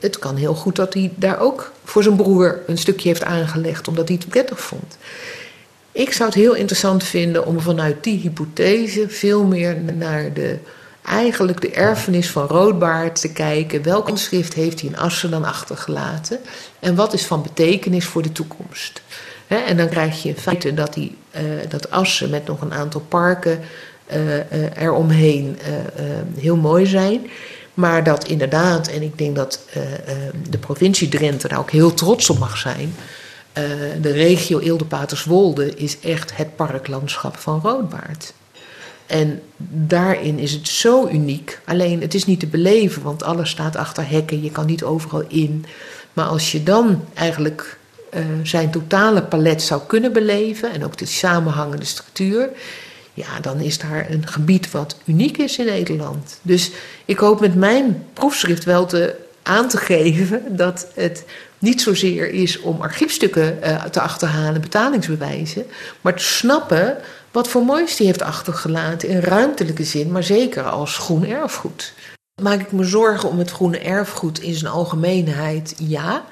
het 0.00 0.18
kan 0.18 0.36
heel 0.36 0.54
goed 0.54 0.76
dat 0.76 0.94
hij 0.94 1.12
daar 1.16 1.40
ook 1.40 1.72
voor 1.84 2.02
zijn 2.02 2.16
broer 2.16 2.60
een 2.66 2.78
stukje 2.78 3.08
heeft 3.08 3.24
aangelegd, 3.24 3.88
omdat 3.88 4.08
hij 4.08 4.16
het 4.20 4.28
prettig 4.28 4.60
vond. 4.60 4.96
Ik 5.94 6.12
zou 6.12 6.28
het 6.28 6.38
heel 6.38 6.54
interessant 6.54 7.04
vinden 7.04 7.46
om 7.46 7.60
vanuit 7.60 8.04
die 8.04 8.18
hypothese 8.18 9.08
veel 9.08 9.44
meer 9.44 9.76
naar 9.94 10.32
de, 10.32 10.58
eigenlijk 11.04 11.60
de 11.60 11.70
erfenis 11.70 12.30
van 12.30 12.46
Roodbaard 12.46 13.20
te 13.20 13.32
kijken. 13.32 13.82
Welk 13.82 14.10
schrift 14.14 14.54
heeft 14.54 14.80
hij 14.80 14.90
in 14.90 14.96
Assen 14.96 15.30
dan 15.30 15.44
achtergelaten? 15.44 16.38
En 16.80 16.94
wat 16.94 17.12
is 17.12 17.26
van 17.26 17.42
betekenis 17.42 18.04
voor 18.04 18.22
de 18.22 18.32
toekomst? 18.32 19.02
en 19.46 19.76
dan 19.76 19.88
krijg 19.88 20.22
je 20.22 20.28
in 20.28 20.36
feite 20.36 20.74
dat, 20.74 20.94
die, 20.94 21.16
uh, 21.34 21.40
dat 21.68 21.90
Assen 21.90 22.30
met 22.30 22.46
nog 22.46 22.60
een 22.60 22.72
aantal 22.72 23.00
parken 23.00 23.60
uh, 24.12 24.36
uh, 24.36 24.42
eromheen 24.76 25.58
heel 26.38 26.56
mooi 26.56 26.86
zijn. 26.86 27.30
Maar 27.74 28.04
dat 28.04 28.24
inderdaad, 28.24 28.88
en 28.88 29.02
ik 29.02 29.18
denk 29.18 29.36
dat 29.36 29.60
de 30.50 30.58
provincie 30.58 31.08
Drenthe 31.08 31.48
daar 31.48 31.58
ook 31.58 31.70
heel 31.70 31.94
trots 31.94 32.30
op 32.30 32.38
mag 32.38 32.56
zijn 32.56 32.94
uh, 33.58 33.64
de 34.00 34.12
regio 34.12 34.58
Eelde-Paterswolde 34.58 35.74
is 35.76 36.00
echt 36.00 36.36
het 36.36 36.56
parklandschap 36.56 37.36
van 37.36 37.60
Roodbaard. 37.60 38.32
En 39.06 39.42
daarin 39.68 40.38
is 40.38 40.52
het 40.52 40.68
zo 40.68 41.08
uniek. 41.08 41.60
Alleen 41.64 42.00
het 42.00 42.14
is 42.14 42.26
niet 42.26 42.40
te 42.40 42.46
beleven, 42.46 43.02
want 43.02 43.22
alles 43.22 43.50
staat 43.50 43.76
achter 43.76 44.08
hekken. 44.08 44.42
Je 44.42 44.50
kan 44.50 44.66
niet 44.66 44.84
overal 44.84 45.24
in. 45.28 45.64
Maar 46.12 46.26
als 46.26 46.52
je 46.52 46.62
dan 46.62 47.04
eigenlijk 47.14 47.78
uh, 48.14 48.20
zijn 48.42 48.70
totale 48.70 49.22
palet 49.22 49.62
zou 49.62 49.80
kunnen 49.86 50.12
beleven. 50.12 50.72
En 50.72 50.84
ook 50.84 50.96
de 50.96 51.06
samenhangende 51.06 51.84
structuur. 51.84 52.48
Ja, 53.14 53.40
dan 53.40 53.60
is 53.60 53.78
daar 53.78 54.10
een 54.10 54.26
gebied 54.26 54.70
wat 54.70 54.96
uniek 55.04 55.38
is 55.38 55.58
in 55.58 55.64
Nederland. 55.64 56.38
Dus 56.42 56.70
ik 57.04 57.18
hoop 57.18 57.40
met 57.40 57.54
mijn 57.54 58.04
proefschrift 58.12 58.64
wel 58.64 58.86
te, 58.86 59.16
aan 59.42 59.68
te 59.68 59.76
geven 59.76 60.56
dat 60.56 60.86
het 60.94 61.24
niet 61.64 61.82
zozeer 61.82 62.30
is 62.30 62.60
om 62.60 62.80
archiefstukken 62.80 63.58
uh, 63.62 63.84
te 63.84 64.00
achterhalen, 64.00 64.60
betalingsbewijzen, 64.60 65.66
maar 66.00 66.14
te 66.14 66.24
snappen 66.24 66.96
wat 67.30 67.48
voor 67.48 67.64
moois 67.64 67.96
die 67.96 68.06
heeft 68.06 68.22
achtergelaten 68.22 69.08
in 69.08 69.20
ruimtelijke 69.20 69.84
zin, 69.84 70.12
maar 70.12 70.22
zeker 70.22 70.62
als 70.62 70.98
groen 70.98 71.26
erfgoed. 71.26 71.92
Maak 72.42 72.60
ik 72.60 72.72
me 72.72 72.84
zorgen 72.84 73.28
om 73.28 73.38
het 73.38 73.50
groene 73.50 73.78
erfgoed 73.78 74.40
in 74.40 74.54
zijn 74.54 74.72
algemeenheid? 74.72 75.74
Ja. 75.78 76.24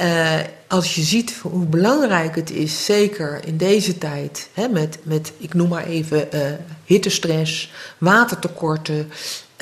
Uh, 0.00 0.34
als 0.68 0.94
je 0.94 1.02
ziet 1.02 1.38
hoe 1.42 1.66
belangrijk 1.66 2.34
het 2.34 2.50
is, 2.50 2.84
zeker 2.84 3.40
in 3.44 3.56
deze 3.56 3.98
tijd, 3.98 4.48
hè, 4.52 4.68
met, 4.68 4.98
met, 5.02 5.32
ik 5.38 5.54
noem 5.54 5.68
maar 5.68 5.86
even, 5.86 6.28
uh, 6.34 6.40
hittestress, 6.84 7.72
watertekorten, 7.98 9.10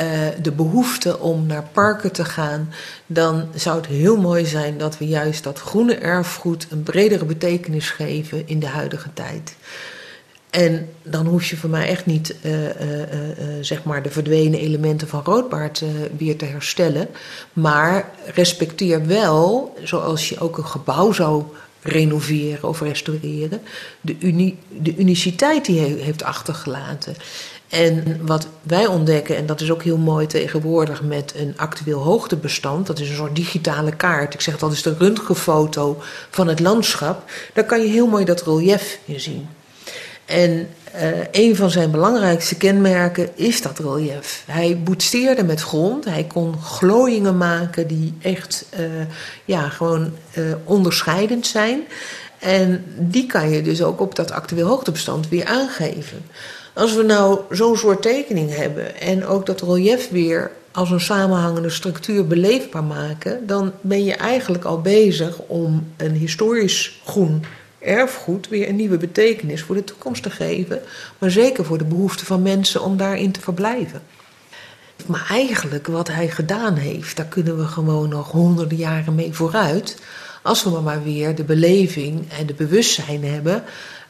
uh, 0.01 0.07
de 0.43 0.53
behoefte 0.53 1.19
om 1.19 1.47
naar 1.47 1.69
parken 1.73 2.13
te 2.13 2.25
gaan, 2.25 2.73
dan 3.07 3.49
zou 3.55 3.77
het 3.77 3.87
heel 3.87 4.17
mooi 4.17 4.47
zijn 4.47 4.79
dat 4.79 4.99
we 4.99 5.07
juist 5.07 5.45
dat 5.45 5.59
groene 5.59 5.95
erfgoed 5.95 6.67
een 6.71 6.83
bredere 6.83 7.25
betekenis 7.25 7.91
geven 7.91 8.49
in 8.49 8.61
de 8.61 8.67
huidige 8.67 9.13
tijd. 9.15 9.55
En 10.51 10.89
dan 11.03 11.27
hoef 11.27 11.45
je 11.45 11.57
voor 11.57 11.71
mij 11.71 11.89
echt 11.89 12.07
niet 12.07 12.37
uh, 12.43 12.65
uh, 12.65 12.71
zeg 13.61 13.85
maar 13.85 14.03
de 14.03 14.11
verdwenen 14.11 14.61
elementen 14.61 15.09
van 15.09 15.23
roodbaard 15.25 15.83
weer 16.17 16.37
te 16.37 16.45
herstellen. 16.45 17.09
Maar 17.53 18.11
respecteer 18.35 19.07
wel, 19.07 19.77
zoals 19.83 20.29
je 20.29 20.41
ook 20.41 20.59
een 20.59 20.67
gebouw 20.67 21.13
zou 21.13 21.45
renoveren 21.85 22.69
of 22.69 22.81
restaureren, 22.81 23.61
de, 24.01 24.17
uni 24.21 24.59
de 24.69 24.97
uniciteit 24.97 25.65
die 25.65 25.81
hij 25.81 25.89
heeft 25.89 26.23
achtergelaten. 26.23 27.15
En 27.75 28.19
wat 28.27 28.47
wij 28.63 28.87
ontdekken, 28.87 29.37
en 29.37 29.47
dat 29.47 29.61
is 29.61 29.71
ook 29.71 29.83
heel 29.83 29.97
mooi 29.97 30.27
tegenwoordig 30.27 31.03
met 31.03 31.33
een 31.37 31.55
actueel 31.57 32.01
hoogtebestand, 32.01 32.87
dat 32.87 32.99
is 32.99 33.09
een 33.09 33.17
soort 33.17 33.37
digitale 33.37 33.97
kaart. 33.97 34.35
Ik 34.35 34.41
zeg 34.41 34.59
dat 34.59 34.73
is 34.73 34.83
de 34.83 34.95
röntgenfoto 34.99 36.03
van 36.31 36.49
het 36.49 36.61
landschap. 36.61 37.31
Daar 37.53 37.65
kan 37.65 37.81
je 37.81 37.87
heel 37.87 38.07
mooi 38.07 38.25
dat 38.25 38.43
relief 38.43 38.99
in 39.05 39.21
zien. 39.21 39.49
En 40.25 40.69
uh, 40.95 41.09
een 41.31 41.57
van 41.57 41.71
zijn 41.71 41.91
belangrijkste 41.91 42.57
kenmerken 42.57 43.29
is 43.37 43.63
dat 43.63 43.79
relief. 43.79 44.43
Hij 44.47 44.81
boetseerde 44.85 45.45
met 45.45 45.61
grond, 45.61 46.05
hij 46.05 46.25
kon 46.25 46.63
glooiingen 46.63 47.37
maken 47.37 47.87
die 47.87 48.15
echt 48.23 48.67
uh, 48.79 48.87
ja, 49.45 49.69
gewoon 49.69 50.13
uh, 50.39 50.55
onderscheidend 50.65 51.47
zijn. 51.47 51.83
En 52.39 52.85
die 52.99 53.27
kan 53.27 53.51
je 53.51 53.63
dus 53.63 53.83
ook 53.83 54.01
op 54.01 54.15
dat 54.15 54.31
actueel 54.31 54.69
hoogtebestand 54.69 55.29
weer 55.29 55.45
aangeven. 55.45 56.25
Als 56.75 56.95
we 56.95 57.03
nou 57.03 57.41
zo'n 57.51 57.77
soort 57.77 58.03
tekening 58.03 58.57
hebben 58.57 59.01
en 59.01 59.27
ook 59.27 59.47
dat 59.47 59.63
relief 59.63 60.11
weer 60.11 60.51
als 60.73 60.91
een 60.91 61.01
samenhangende 61.01 61.71
structuur 61.71 62.27
beleefbaar 62.27 62.85
maken, 62.85 63.47
dan 63.47 63.73
ben 63.81 64.05
je 64.05 64.15
eigenlijk 64.15 64.65
al 64.65 64.81
bezig 64.81 65.39
om 65.39 65.93
een 65.97 66.13
historisch 66.13 67.01
groen 67.05 67.45
erfgoed 67.79 68.49
weer 68.49 68.69
een 68.69 68.77
nieuwe 68.77 68.97
betekenis 68.97 69.63
voor 69.63 69.75
de 69.75 69.85
toekomst 69.85 70.23
te 70.23 70.31
geven, 70.31 70.81
maar 71.19 71.31
zeker 71.31 71.65
voor 71.65 71.79
de 71.79 71.85
behoefte 71.85 72.25
van 72.25 72.43
mensen 72.43 72.83
om 72.83 72.97
daarin 72.97 73.33
te 73.33 73.41
verblijven. 73.41 74.03
Maar 75.07 75.27
eigenlijk 75.29 75.87
wat 75.87 76.09
hij 76.09 76.29
gedaan 76.29 76.75
heeft, 76.75 77.17
daar 77.17 77.27
kunnen 77.27 77.59
we 77.59 77.65
gewoon 77.65 78.09
nog 78.09 78.31
honderden 78.31 78.79
jaren 78.79 79.15
mee 79.15 79.33
vooruit. 79.33 79.99
Als 80.43 80.63
we 80.63 80.81
maar 80.81 81.03
weer 81.03 81.35
de 81.35 81.45
beleving 81.45 82.33
en 82.39 82.47
de 82.47 82.55
bewustzijn 82.55 83.25
hebben 83.25 83.65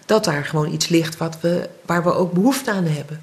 dat 0.06 0.24
daar 0.24 0.44
gewoon 0.44 0.72
iets 0.72 0.88
ligt 0.88 1.16
wat 1.16 1.40
we, 1.40 1.68
waar 1.86 2.02
we 2.02 2.12
ook 2.12 2.32
behoefte 2.32 2.70
aan 2.70 2.86
hebben. 2.86 3.22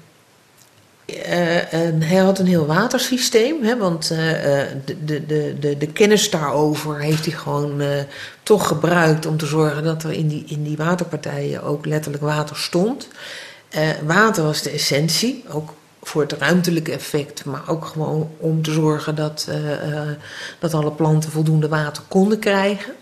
Uh, 1.06 1.72
en 1.72 2.02
hij 2.02 2.18
had 2.18 2.38
een 2.38 2.46
heel 2.46 2.66
watersysteem, 2.66 3.62
hè, 3.62 3.78
want 3.78 4.10
uh, 4.12 4.18
de, 4.84 5.04
de, 5.26 5.56
de, 5.60 5.76
de 5.78 5.86
kennis 5.86 6.30
daarover 6.30 7.00
heeft 7.00 7.24
hij 7.24 7.34
gewoon 7.34 7.82
toch 8.42 8.66
gebruikt 8.66 9.26
om 9.26 9.36
te 9.36 9.46
zorgen 9.46 9.84
dat 9.84 10.02
er 10.02 10.12
in 10.12 10.28
die, 10.28 10.44
in 10.46 10.62
die 10.62 10.76
waterpartijen 10.76 11.62
ook 11.62 11.86
letterlijk 11.86 12.24
water 12.24 12.56
stond. 12.56 13.08
water 14.06 14.44
was 14.44 14.62
de 14.62 14.70
essentie, 14.70 15.44
ook 15.48 15.74
voor 16.02 16.22
het 16.22 16.32
ruimtelijke 16.32 16.92
effect, 16.92 17.44
maar 17.44 17.62
ook 17.66 17.84
gewoon 17.84 18.30
om 18.38 18.62
te 18.62 18.72
zorgen 18.72 19.14
dat, 19.14 19.48
dat 20.58 20.74
alle 20.74 20.92
planten 20.92 21.30
voldoende 21.30 21.68
water 21.68 22.02
konden 22.08 22.38
krijgen. 22.38 22.92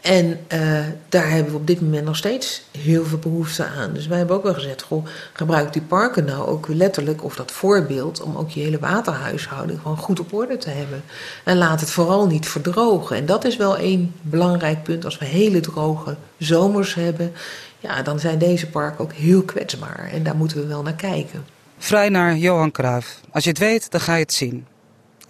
En 0.00 0.40
uh, 0.52 0.78
daar 1.08 1.30
hebben 1.30 1.52
we 1.52 1.58
op 1.58 1.66
dit 1.66 1.80
moment 1.80 2.04
nog 2.04 2.16
steeds 2.16 2.62
heel 2.78 3.04
veel 3.04 3.18
behoefte 3.18 3.66
aan. 3.66 3.92
Dus 3.92 4.06
wij 4.06 4.18
hebben 4.18 4.36
ook 4.36 4.42
wel 4.42 4.54
gezegd: 4.54 4.82
goh, 4.82 5.06
gebruik 5.32 5.72
die 5.72 5.82
parken 5.82 6.24
nou 6.24 6.48
ook 6.48 6.68
letterlijk, 6.68 7.24
of 7.24 7.36
dat 7.36 7.50
voorbeeld, 7.50 8.22
om 8.22 8.36
ook 8.36 8.50
je 8.50 8.60
hele 8.60 8.78
waterhuishouding 8.78 9.80
gewoon 9.82 9.96
goed 9.96 10.20
op 10.20 10.32
orde 10.32 10.56
te 10.56 10.70
hebben. 10.70 11.02
En 11.44 11.56
laat 11.56 11.80
het 11.80 11.90
vooral 11.90 12.26
niet 12.26 12.48
verdrogen. 12.48 13.16
En 13.16 13.26
dat 13.26 13.44
is 13.44 13.56
wel 13.56 13.76
één 13.76 14.14
belangrijk 14.20 14.82
punt. 14.82 15.04
Als 15.04 15.18
we 15.18 15.24
hele 15.24 15.60
droge 15.60 16.16
zomers 16.38 16.94
hebben, 16.94 17.32
ja, 17.78 18.02
dan 18.02 18.18
zijn 18.18 18.38
deze 18.38 18.66
parken 18.66 19.00
ook 19.00 19.12
heel 19.12 19.42
kwetsbaar. 19.42 20.08
En 20.12 20.22
daar 20.22 20.36
moeten 20.36 20.56
we 20.56 20.66
wel 20.66 20.82
naar 20.82 20.94
kijken. 20.94 21.44
Vrij 21.78 22.08
naar 22.08 22.36
Johan 22.36 22.70
Cruijff. 22.70 23.20
Als 23.30 23.44
je 23.44 23.50
het 23.50 23.58
weet, 23.58 23.90
dan 23.90 24.00
ga 24.00 24.14
je 24.14 24.22
het 24.22 24.32
zien. 24.32 24.66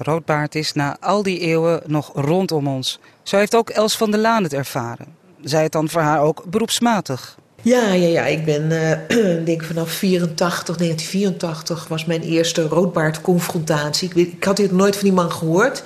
Roodbaard 0.02 0.54
is 0.54 0.72
na 0.72 0.96
al 1.00 1.22
die 1.22 1.38
eeuwen 1.38 1.82
nog 1.86 2.10
rondom 2.14 2.68
ons. 2.68 2.98
Zo 3.22 3.36
heeft 3.36 3.54
ook 3.54 3.70
Els 3.70 3.96
van 3.96 4.10
der 4.10 4.20
Laan 4.20 4.42
het 4.42 4.52
ervaren. 4.52 5.06
Zij 5.42 5.62
het 5.62 5.72
dan 5.72 5.88
voor 5.88 6.00
haar 6.00 6.20
ook 6.20 6.44
beroepsmatig. 6.44 7.38
Ja, 7.62 7.92
ja, 7.92 8.06
ja. 8.06 8.26
Ik 8.26 8.44
ben, 8.44 8.70
uh, 8.72 9.44
denk 9.44 9.64
vanaf 9.64 9.90
84, 9.90 10.76
1984 10.76 11.88
was 11.88 12.04
mijn 12.04 12.22
eerste 12.22 12.62
roodbaardconfrontatie. 12.62 14.10
Ik, 14.14 14.32
ik 14.32 14.44
had 14.44 14.58
hier 14.58 14.74
nooit 14.74 14.96
van 14.96 15.04
die 15.04 15.12
man 15.12 15.32
gehoord. 15.32 15.82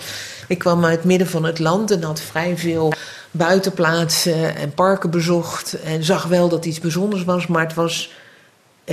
Ik 0.49 0.59
kwam 0.59 0.85
uit 0.85 0.97
het 0.97 1.05
midden 1.05 1.29
van 1.29 1.45
het 1.45 1.59
land 1.59 1.91
en 1.91 2.03
had 2.03 2.21
vrij 2.21 2.57
veel 2.57 2.93
buitenplaatsen 3.31 4.57
en 4.57 4.75
parken 4.75 5.11
bezocht. 5.11 5.77
En 5.83 6.05
zag 6.05 6.25
wel 6.25 6.49
dat 6.49 6.65
iets 6.65 6.81
bijzonders 6.81 7.25
was, 7.25 7.47
maar 7.47 7.63
het 7.63 7.75
was 7.75 8.13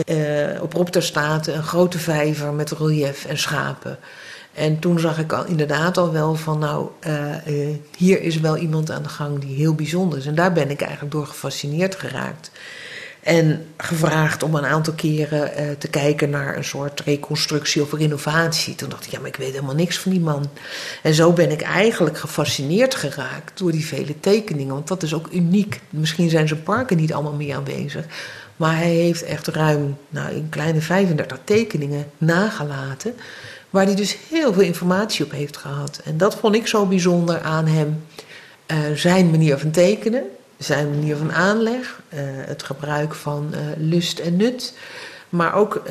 uh, 0.09 0.61
op 0.61 0.73
Ropterstaten 0.73 1.55
een 1.55 1.63
grote 1.63 1.99
vijver 1.99 2.53
met 2.53 2.71
relief 2.71 3.25
en 3.25 3.37
schapen. 3.37 3.97
En 4.53 4.79
toen 4.79 4.99
zag 4.99 5.19
ik 5.19 5.33
al, 5.33 5.45
inderdaad 5.45 5.97
al 5.97 6.11
wel 6.11 6.35
van, 6.35 6.59
nou, 6.59 6.89
uh, 7.07 7.47
uh, 7.47 7.75
hier 7.97 8.21
is 8.21 8.39
wel 8.39 8.57
iemand 8.57 8.91
aan 8.91 9.03
de 9.03 9.09
gang 9.09 9.39
die 9.39 9.55
heel 9.55 9.75
bijzonder 9.75 10.17
is. 10.17 10.25
En 10.25 10.35
daar 10.35 10.53
ben 10.53 10.69
ik 10.69 10.81
eigenlijk 10.81 11.11
door 11.11 11.25
gefascineerd 11.25 11.95
geraakt. 11.95 12.51
En 13.21 13.65
gevraagd 13.77 14.43
om 14.43 14.55
een 14.55 14.65
aantal 14.65 14.93
keren 14.93 15.51
uh, 15.59 15.71
te 15.77 15.87
kijken 15.87 16.29
naar 16.29 16.57
een 16.57 16.63
soort 16.63 16.99
reconstructie 16.99 17.81
of 17.81 17.93
renovatie. 17.93 18.75
Toen 18.75 18.89
dacht 18.89 19.05
ik, 19.05 19.11
ja, 19.11 19.19
maar 19.19 19.27
ik 19.27 19.35
weet 19.35 19.51
helemaal 19.51 19.75
niks 19.75 19.99
van 19.99 20.11
die 20.11 20.21
man. 20.21 20.49
En 21.03 21.13
zo 21.13 21.31
ben 21.33 21.51
ik 21.51 21.61
eigenlijk 21.61 22.17
gefascineerd 22.17 22.95
geraakt 22.95 23.57
door 23.57 23.71
die 23.71 23.85
vele 23.85 24.19
tekeningen. 24.19 24.73
Want 24.73 24.87
dat 24.87 25.03
is 25.03 25.13
ook 25.13 25.27
uniek. 25.31 25.81
Misschien 25.89 26.29
zijn 26.29 26.47
zijn 26.47 26.63
parken 26.63 26.97
niet 26.97 27.13
allemaal 27.13 27.33
meer 27.33 27.55
aanwezig. 27.55 28.05
Maar 28.55 28.77
hij 28.77 28.93
heeft 28.93 29.23
echt 29.23 29.47
ruim, 29.47 29.97
nou, 30.09 30.35
een 30.35 30.49
kleine 30.49 30.81
35 30.81 31.39
tekeningen 31.43 32.05
nagelaten 32.17 33.13
Waar 33.71 33.85
hij 33.85 33.95
dus 33.95 34.17
heel 34.29 34.53
veel 34.53 34.63
informatie 34.63 35.25
op 35.25 35.31
heeft 35.31 35.57
gehad. 35.57 36.01
En 36.05 36.17
dat 36.17 36.35
vond 36.35 36.55
ik 36.55 36.67
zo 36.67 36.85
bijzonder 36.85 37.41
aan 37.41 37.67
hem. 37.67 38.03
Uh, 38.67 38.77
zijn 38.95 39.29
manier 39.29 39.57
van 39.57 39.71
tekenen, 39.71 40.23
zijn 40.57 40.89
manier 40.89 41.15
van 41.15 41.33
aanleg, 41.33 42.01
uh, 42.13 42.19
het 42.23 42.63
gebruik 42.63 43.13
van 43.13 43.49
uh, 43.53 43.59
lust 43.77 44.19
en 44.19 44.35
nut. 44.35 44.77
Maar 45.29 45.53
ook 45.53 45.81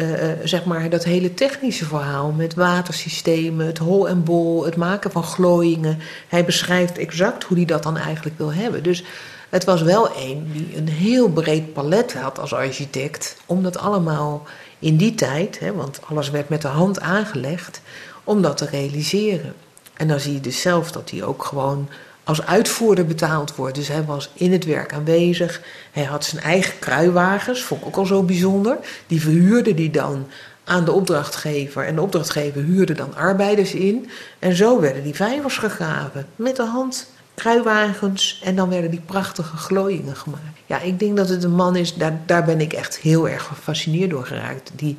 zeg 0.45 0.65
maar 0.65 0.91
dat 0.91 1.05
hele 1.05 1.35
technische 1.35 1.85
verhaal 1.85 2.31
met 2.31 2.55
watersystemen, 2.55 3.67
het 3.67 3.79
hol 3.79 4.09
en 4.09 4.25
bol, 4.25 4.65
het 4.65 4.77
maken 4.77 5.11
van 5.11 5.23
glooiingen. 5.23 5.99
Hij 6.29 6.45
beschrijft 6.45 6.99
exact 6.99 7.45
hoe 7.45 7.57
hij 7.57 7.67
dat 7.67 7.83
dan 7.83 7.97
eigenlijk 7.97 8.39
wil 8.39 8.53
hebben. 8.53 8.83
Dus 8.83 9.05
het 9.51 9.65
was 9.65 9.83
wel 9.83 10.17
een 10.17 10.51
die 10.53 10.77
een 10.77 10.89
heel 10.89 11.29
breed 11.29 11.73
palet 11.73 12.15
had 12.15 12.39
als 12.39 12.55
architect 12.55 13.37
om 13.47 13.63
dat 13.63 13.79
allemaal 13.79 14.47
in 14.79 14.97
die 14.97 15.15
tijd, 15.15 15.59
hè, 15.59 15.73
want 15.73 16.01
alles 16.09 16.31
werd 16.31 16.49
met 16.49 16.63
de 16.63 16.69
hand 16.69 17.01
aangelegd, 17.01 17.81
om 18.25 18.43
dat 18.43 18.57
te 18.57 18.67
realiseren. 18.67 19.55
En 19.95 20.09
dan 20.09 20.21
zie 20.21 20.35
je 20.35 20.41
dus 20.41 20.61
zelf 20.61 20.93
dat 20.93 21.11
hij 21.11 21.23
ook 21.23 21.45
gewoon 21.45 21.89
als 22.25 22.47
uitvoerder 22.47 23.07
betaald 23.07 23.55
wordt. 23.55 23.75
Dus 23.75 23.89
hij 23.89 24.05
was 24.05 24.31
in 24.33 24.53
het 24.53 24.65
werk 24.65 24.93
aanwezig. 24.93 25.61
Hij 25.91 26.05
had 26.05 26.25
zijn 26.25 26.43
eigen 26.43 26.79
kruiwagens, 26.79 27.63
vond 27.63 27.81
ik 27.81 27.87
ook 27.87 27.97
al 27.97 28.07
zo 28.07 28.23
bijzonder. 28.23 28.79
Die 29.07 29.21
verhuurde 29.21 29.75
hij 29.75 29.91
dan 29.91 30.27
aan 30.65 30.85
de 30.85 30.93
opdrachtgever. 30.93 31.87
En 31.87 31.95
de 31.95 32.01
opdrachtgever 32.01 32.63
huurde 32.63 32.93
dan 32.93 33.15
arbeiders 33.15 33.75
in. 33.75 34.11
En 34.39 34.57
zo 34.57 34.81
werden 34.81 35.03
die 35.03 35.15
vijvers 35.15 35.59
gegraven. 35.59 36.27
Met 36.37 36.57
de 36.57 36.63
hand, 36.65 37.07
kruiwagens. 37.41 38.41
En 38.45 38.57
dan 38.57 38.69
werden 38.69 38.91
die 38.91 39.01
prachtige 39.01 39.57
glooiingen 39.57 40.17
gemaakt. 40.17 40.59
Ja, 40.67 40.81
ik 40.81 40.99
denk 40.99 41.17
dat 41.17 41.29
het 41.29 41.45
een 41.45 41.55
man 41.55 41.77
is, 41.77 41.95
daar, 41.95 42.21
daar 42.27 42.45
ben 42.45 42.61
ik 42.61 42.73
echt 42.73 42.99
heel 42.99 43.29
erg 43.29 43.43
gefascineerd 43.43 44.11
door 44.11 44.27
geraakt. 44.27 44.71
Die 44.75 44.99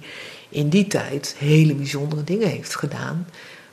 in 0.50 0.70
die 0.70 0.88
tijd 0.88 1.36
hele 1.38 1.76
bijzondere 1.76 2.24
dingen 2.24 2.48
heeft 2.48 2.76
gedaan. 2.76 3.28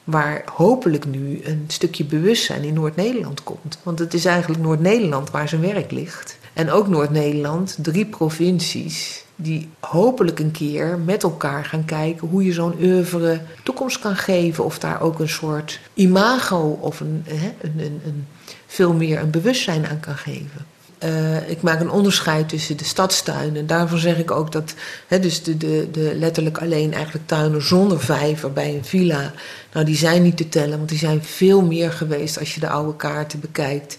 Waar 0.04 0.44
hopelijk 0.54 1.06
nu 1.06 1.40
een 1.44 1.64
stukje 1.66 2.04
bewustzijn 2.04 2.62
in 2.62 2.74
Noord-Nederland 2.74 3.42
komt. 3.42 3.78
Want 3.82 3.98
het 3.98 4.14
is 4.14 4.24
eigenlijk 4.24 4.62
Noord-Nederland 4.62 5.30
waar 5.30 5.48
zijn 5.48 5.60
werk 5.60 5.90
ligt. 5.90 6.38
En 6.52 6.70
ook 6.70 6.88
Noord-Nederland, 6.88 7.76
drie 7.80 8.06
provincies 8.06 9.24
die 9.40 9.68
hopelijk 9.80 10.38
een 10.38 10.50
keer 10.50 10.98
met 11.04 11.22
elkaar 11.22 11.64
gaan 11.64 11.84
kijken 11.84 12.28
hoe 12.28 12.44
je 12.44 12.52
zo'n 12.52 12.74
oeuvre 12.80 13.40
toekomst 13.62 13.98
kan 13.98 14.16
geven. 14.16 14.64
Of 14.64 14.78
daar 14.78 15.00
ook 15.00 15.18
een 15.18 15.28
soort 15.28 15.80
imago 15.94 16.78
of 16.80 17.00
een, 17.00 17.24
een, 17.60 17.72
een, 17.76 18.00
een 18.04 18.26
veel 18.68 18.92
meer 18.92 19.18
een 19.18 19.30
bewustzijn 19.30 19.86
aan 19.86 20.00
kan 20.00 20.16
geven. 20.16 20.66
Uh, 21.04 21.50
ik 21.50 21.62
maak 21.62 21.80
een 21.80 21.90
onderscheid 21.90 22.48
tussen 22.48 22.76
de 22.76 22.84
stadstuinen. 22.84 23.56
En 23.56 23.66
daarvan 23.66 23.98
zeg 23.98 24.18
ik 24.18 24.30
ook 24.30 24.52
dat, 24.52 24.74
dus 25.20 25.42
de, 25.42 25.56
de, 25.56 25.88
de 25.92 26.14
letterlijk 26.14 26.58
alleen 26.58 26.94
eigenlijk 26.94 27.26
tuinen 27.26 27.62
zonder 27.62 28.00
vijver 28.00 28.52
bij 28.52 28.74
een 28.74 28.84
villa, 28.84 29.32
nou 29.72 29.84
die 29.84 29.96
zijn 29.96 30.22
niet 30.22 30.36
te 30.36 30.48
tellen, 30.48 30.76
want 30.76 30.88
die 30.88 30.98
zijn 30.98 31.24
veel 31.24 31.62
meer 31.62 31.92
geweest 31.92 32.38
als 32.38 32.54
je 32.54 32.60
de 32.60 32.68
oude 32.68 32.96
kaarten 32.96 33.40
bekijkt. 33.40 33.98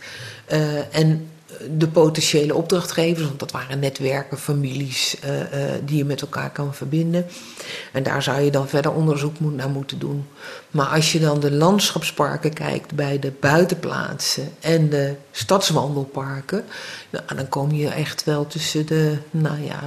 Uh, 0.52 0.96
en 0.96 1.28
de 1.78 1.88
potentiële 1.88 2.56
opdrachtgevers, 2.56 3.26
want 3.28 3.40
dat 3.40 3.52
waren 3.52 3.80
netwerken, 3.80 4.38
families 4.38 5.18
uh, 5.26 5.40
uh, 5.40 5.46
die 5.86 5.98
je 5.98 6.06
met 6.06 6.22
elkaar 6.22 6.52
kan 6.52 6.74
verbinden. 6.74 7.26
En 7.92 8.04
daar 8.04 8.24
zou 8.24 8.42
je 8.42 8.52
dan 8.52 8.68
verder 8.68 8.92
onderzoek 8.92 9.40
naar 9.40 9.70
moeten 9.70 10.00
doen. 10.00 10.28
Maar 10.72 10.88
als 10.88 11.12
je 11.12 11.20
dan 11.20 11.40
de 11.40 11.52
landschapsparken 11.52 12.54
kijkt 12.54 12.96
bij 12.96 13.20
de 13.20 13.32
buitenplaatsen 13.40 14.50
en 14.60 14.90
de 14.90 15.16
stadswandelparken, 15.32 16.66
nou, 17.10 17.24
dan 17.36 17.50
kom 17.50 17.72
je 17.72 17.88
echt 17.88 18.24
wel 18.24 18.48
tussen 18.48 18.86
de 18.86 19.18
nou 19.32 19.64
ja, 19.64 19.80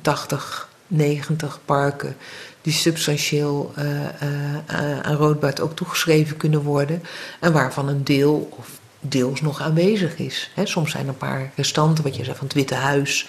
80, 0.00 0.68
90 0.86 1.60
parken 1.64 2.16
die 2.62 2.72
substantieel 2.72 3.72
uh, 3.78 5.02
aan 5.02 5.16
Roodbaard 5.16 5.60
ook 5.60 5.76
toegeschreven 5.76 6.36
kunnen 6.36 6.62
worden. 6.62 7.02
En 7.40 7.52
waarvan 7.52 7.88
een 7.88 8.04
deel, 8.04 8.48
of 8.58 8.79
deels 9.00 9.40
nog 9.40 9.60
aanwezig 9.60 10.18
is. 10.18 10.50
soms 10.64 10.90
zijn 10.90 11.02
er 11.02 11.08
een 11.08 11.16
paar 11.16 11.52
restanten, 11.56 12.04
wat 12.04 12.16
je 12.16 12.24
zegt 12.24 12.36
van 12.36 12.46
het 12.46 12.56
Witte 12.56 12.74
Huis. 12.74 13.26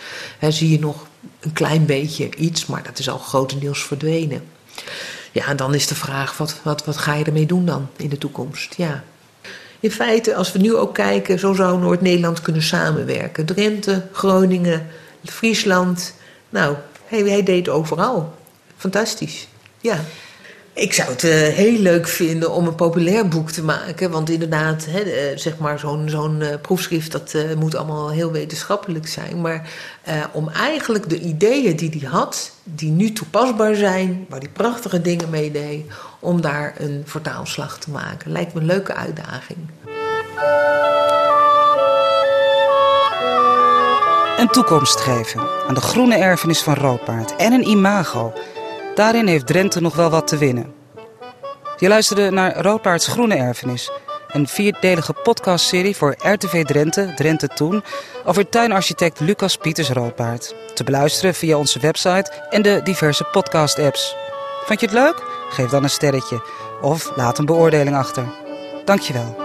zie 0.49 0.71
je 0.71 0.79
nog 0.79 1.07
een 1.39 1.53
klein 1.53 1.85
beetje 1.85 2.35
iets, 2.35 2.65
maar 2.65 2.83
dat 2.83 2.99
is 2.99 3.09
al 3.09 3.17
grotendeels 3.17 3.83
verdwenen. 3.83 4.43
Ja, 5.31 5.47
en 5.47 5.57
dan 5.57 5.73
is 5.73 5.87
de 5.87 5.95
vraag, 5.95 6.37
wat, 6.37 6.59
wat, 6.63 6.85
wat 6.85 6.97
ga 6.97 7.13
je 7.13 7.23
ermee 7.23 7.45
doen 7.45 7.65
dan 7.65 7.89
in 7.97 8.09
de 8.09 8.17
toekomst? 8.17 8.75
Ja. 8.77 9.03
In 9.79 9.91
feite, 9.91 10.35
als 10.35 10.51
we 10.51 10.59
nu 10.59 10.75
ook 10.75 10.93
kijken, 10.93 11.39
zo 11.39 11.53
zou 11.53 11.79
Noord-Nederland 11.79 12.41
kunnen 12.41 12.61
samenwerken. 12.61 13.45
Drenthe, 13.45 14.07
Groningen, 14.11 14.87
Friesland. 15.25 16.13
Nou, 16.49 16.75
hij, 17.05 17.19
hij 17.19 17.43
deed 17.43 17.69
overal. 17.69 18.35
Fantastisch. 18.77 19.47
Ja. 19.81 19.99
Ik 20.73 20.93
zou 20.93 21.09
het 21.09 21.23
uh, 21.23 21.31
heel 21.31 21.79
leuk 21.79 22.07
vinden 22.07 22.51
om 22.51 22.67
een 22.67 22.75
populair 22.75 23.27
boek 23.27 23.51
te 23.51 23.63
maken. 23.63 24.11
Want 24.11 24.29
inderdaad, 24.29 24.85
hè, 24.89 25.03
uh, 25.03 25.37
zeg 25.37 25.57
maar 25.57 25.79
zo'n 25.79 26.39
uh, 26.41 26.47
proefschrift, 26.61 27.11
dat 27.11 27.35
moet 27.57 27.75
allemaal 27.75 28.11
heel 28.11 28.31
wetenschappelijk 28.31 29.07
zijn. 29.07 29.41
Maar 29.41 29.69
om 30.31 30.49
eigenlijk 30.49 31.09
de 31.09 31.19
ideeën 31.19 31.75
die 31.75 31.89
hij 31.99 32.09
had, 32.09 32.51
die 32.63 32.91
nu 32.91 33.13
toepasbaar 33.13 33.75
zijn, 33.75 34.25
waar 34.29 34.39
hij 34.39 34.49
prachtige 34.49 35.01
dingen 35.01 35.29
mee 35.29 35.51
deed, 35.51 35.85
om 36.19 36.41
daar 36.41 36.73
een 36.77 37.03
vertaalslag 37.05 37.77
te 37.77 37.89
maken. 37.89 38.31
Lijkt 38.31 38.53
me 38.53 38.59
een 38.59 38.65
leuke 38.65 38.93
uitdaging. 38.93 39.59
Een 44.37 44.47
toekomst 44.47 44.99
geven 44.99 45.41
aan 45.67 45.73
de 45.73 45.81
groene 45.81 46.15
erfenis 46.15 46.61
van 46.61 46.73
Roodpaard 46.73 47.35
en 47.35 47.53
een 47.53 47.67
imago 47.67 48.33
Daarin 49.01 49.27
heeft 49.27 49.47
Drenthe 49.47 49.81
nog 49.81 49.95
wel 49.95 50.09
wat 50.09 50.27
te 50.27 50.37
winnen. 50.37 50.73
Je 51.77 51.87
luisterde 51.87 52.29
naar 52.29 52.61
Roodpaards 52.61 53.07
Groene 53.07 53.35
Erfenis, 53.35 53.91
een 54.27 54.47
vierdelige 54.47 55.13
podcastserie 55.13 55.95
voor 55.95 56.15
RTV 56.17 56.65
Drenthe, 56.65 57.13
Drenthe 57.15 57.47
Toen, 57.47 57.83
over 58.25 58.49
tuinarchitect 58.49 59.19
Lucas 59.19 59.57
Pieters 59.57 59.89
Roodpaard. 59.89 60.55
Te 60.73 60.83
beluisteren 60.83 61.33
via 61.33 61.57
onze 61.57 61.79
website 61.79 62.31
en 62.49 62.61
de 62.61 62.81
diverse 62.83 63.23
podcast-apps. 63.23 64.15
Vond 64.65 64.79
je 64.79 64.85
het 64.85 64.95
leuk? 64.95 65.23
Geef 65.49 65.69
dan 65.69 65.83
een 65.83 65.89
sterretje 65.89 66.43
of 66.81 67.15
laat 67.15 67.37
een 67.37 67.45
beoordeling 67.45 67.95
achter. 67.95 68.23
Dankjewel. 68.85 69.40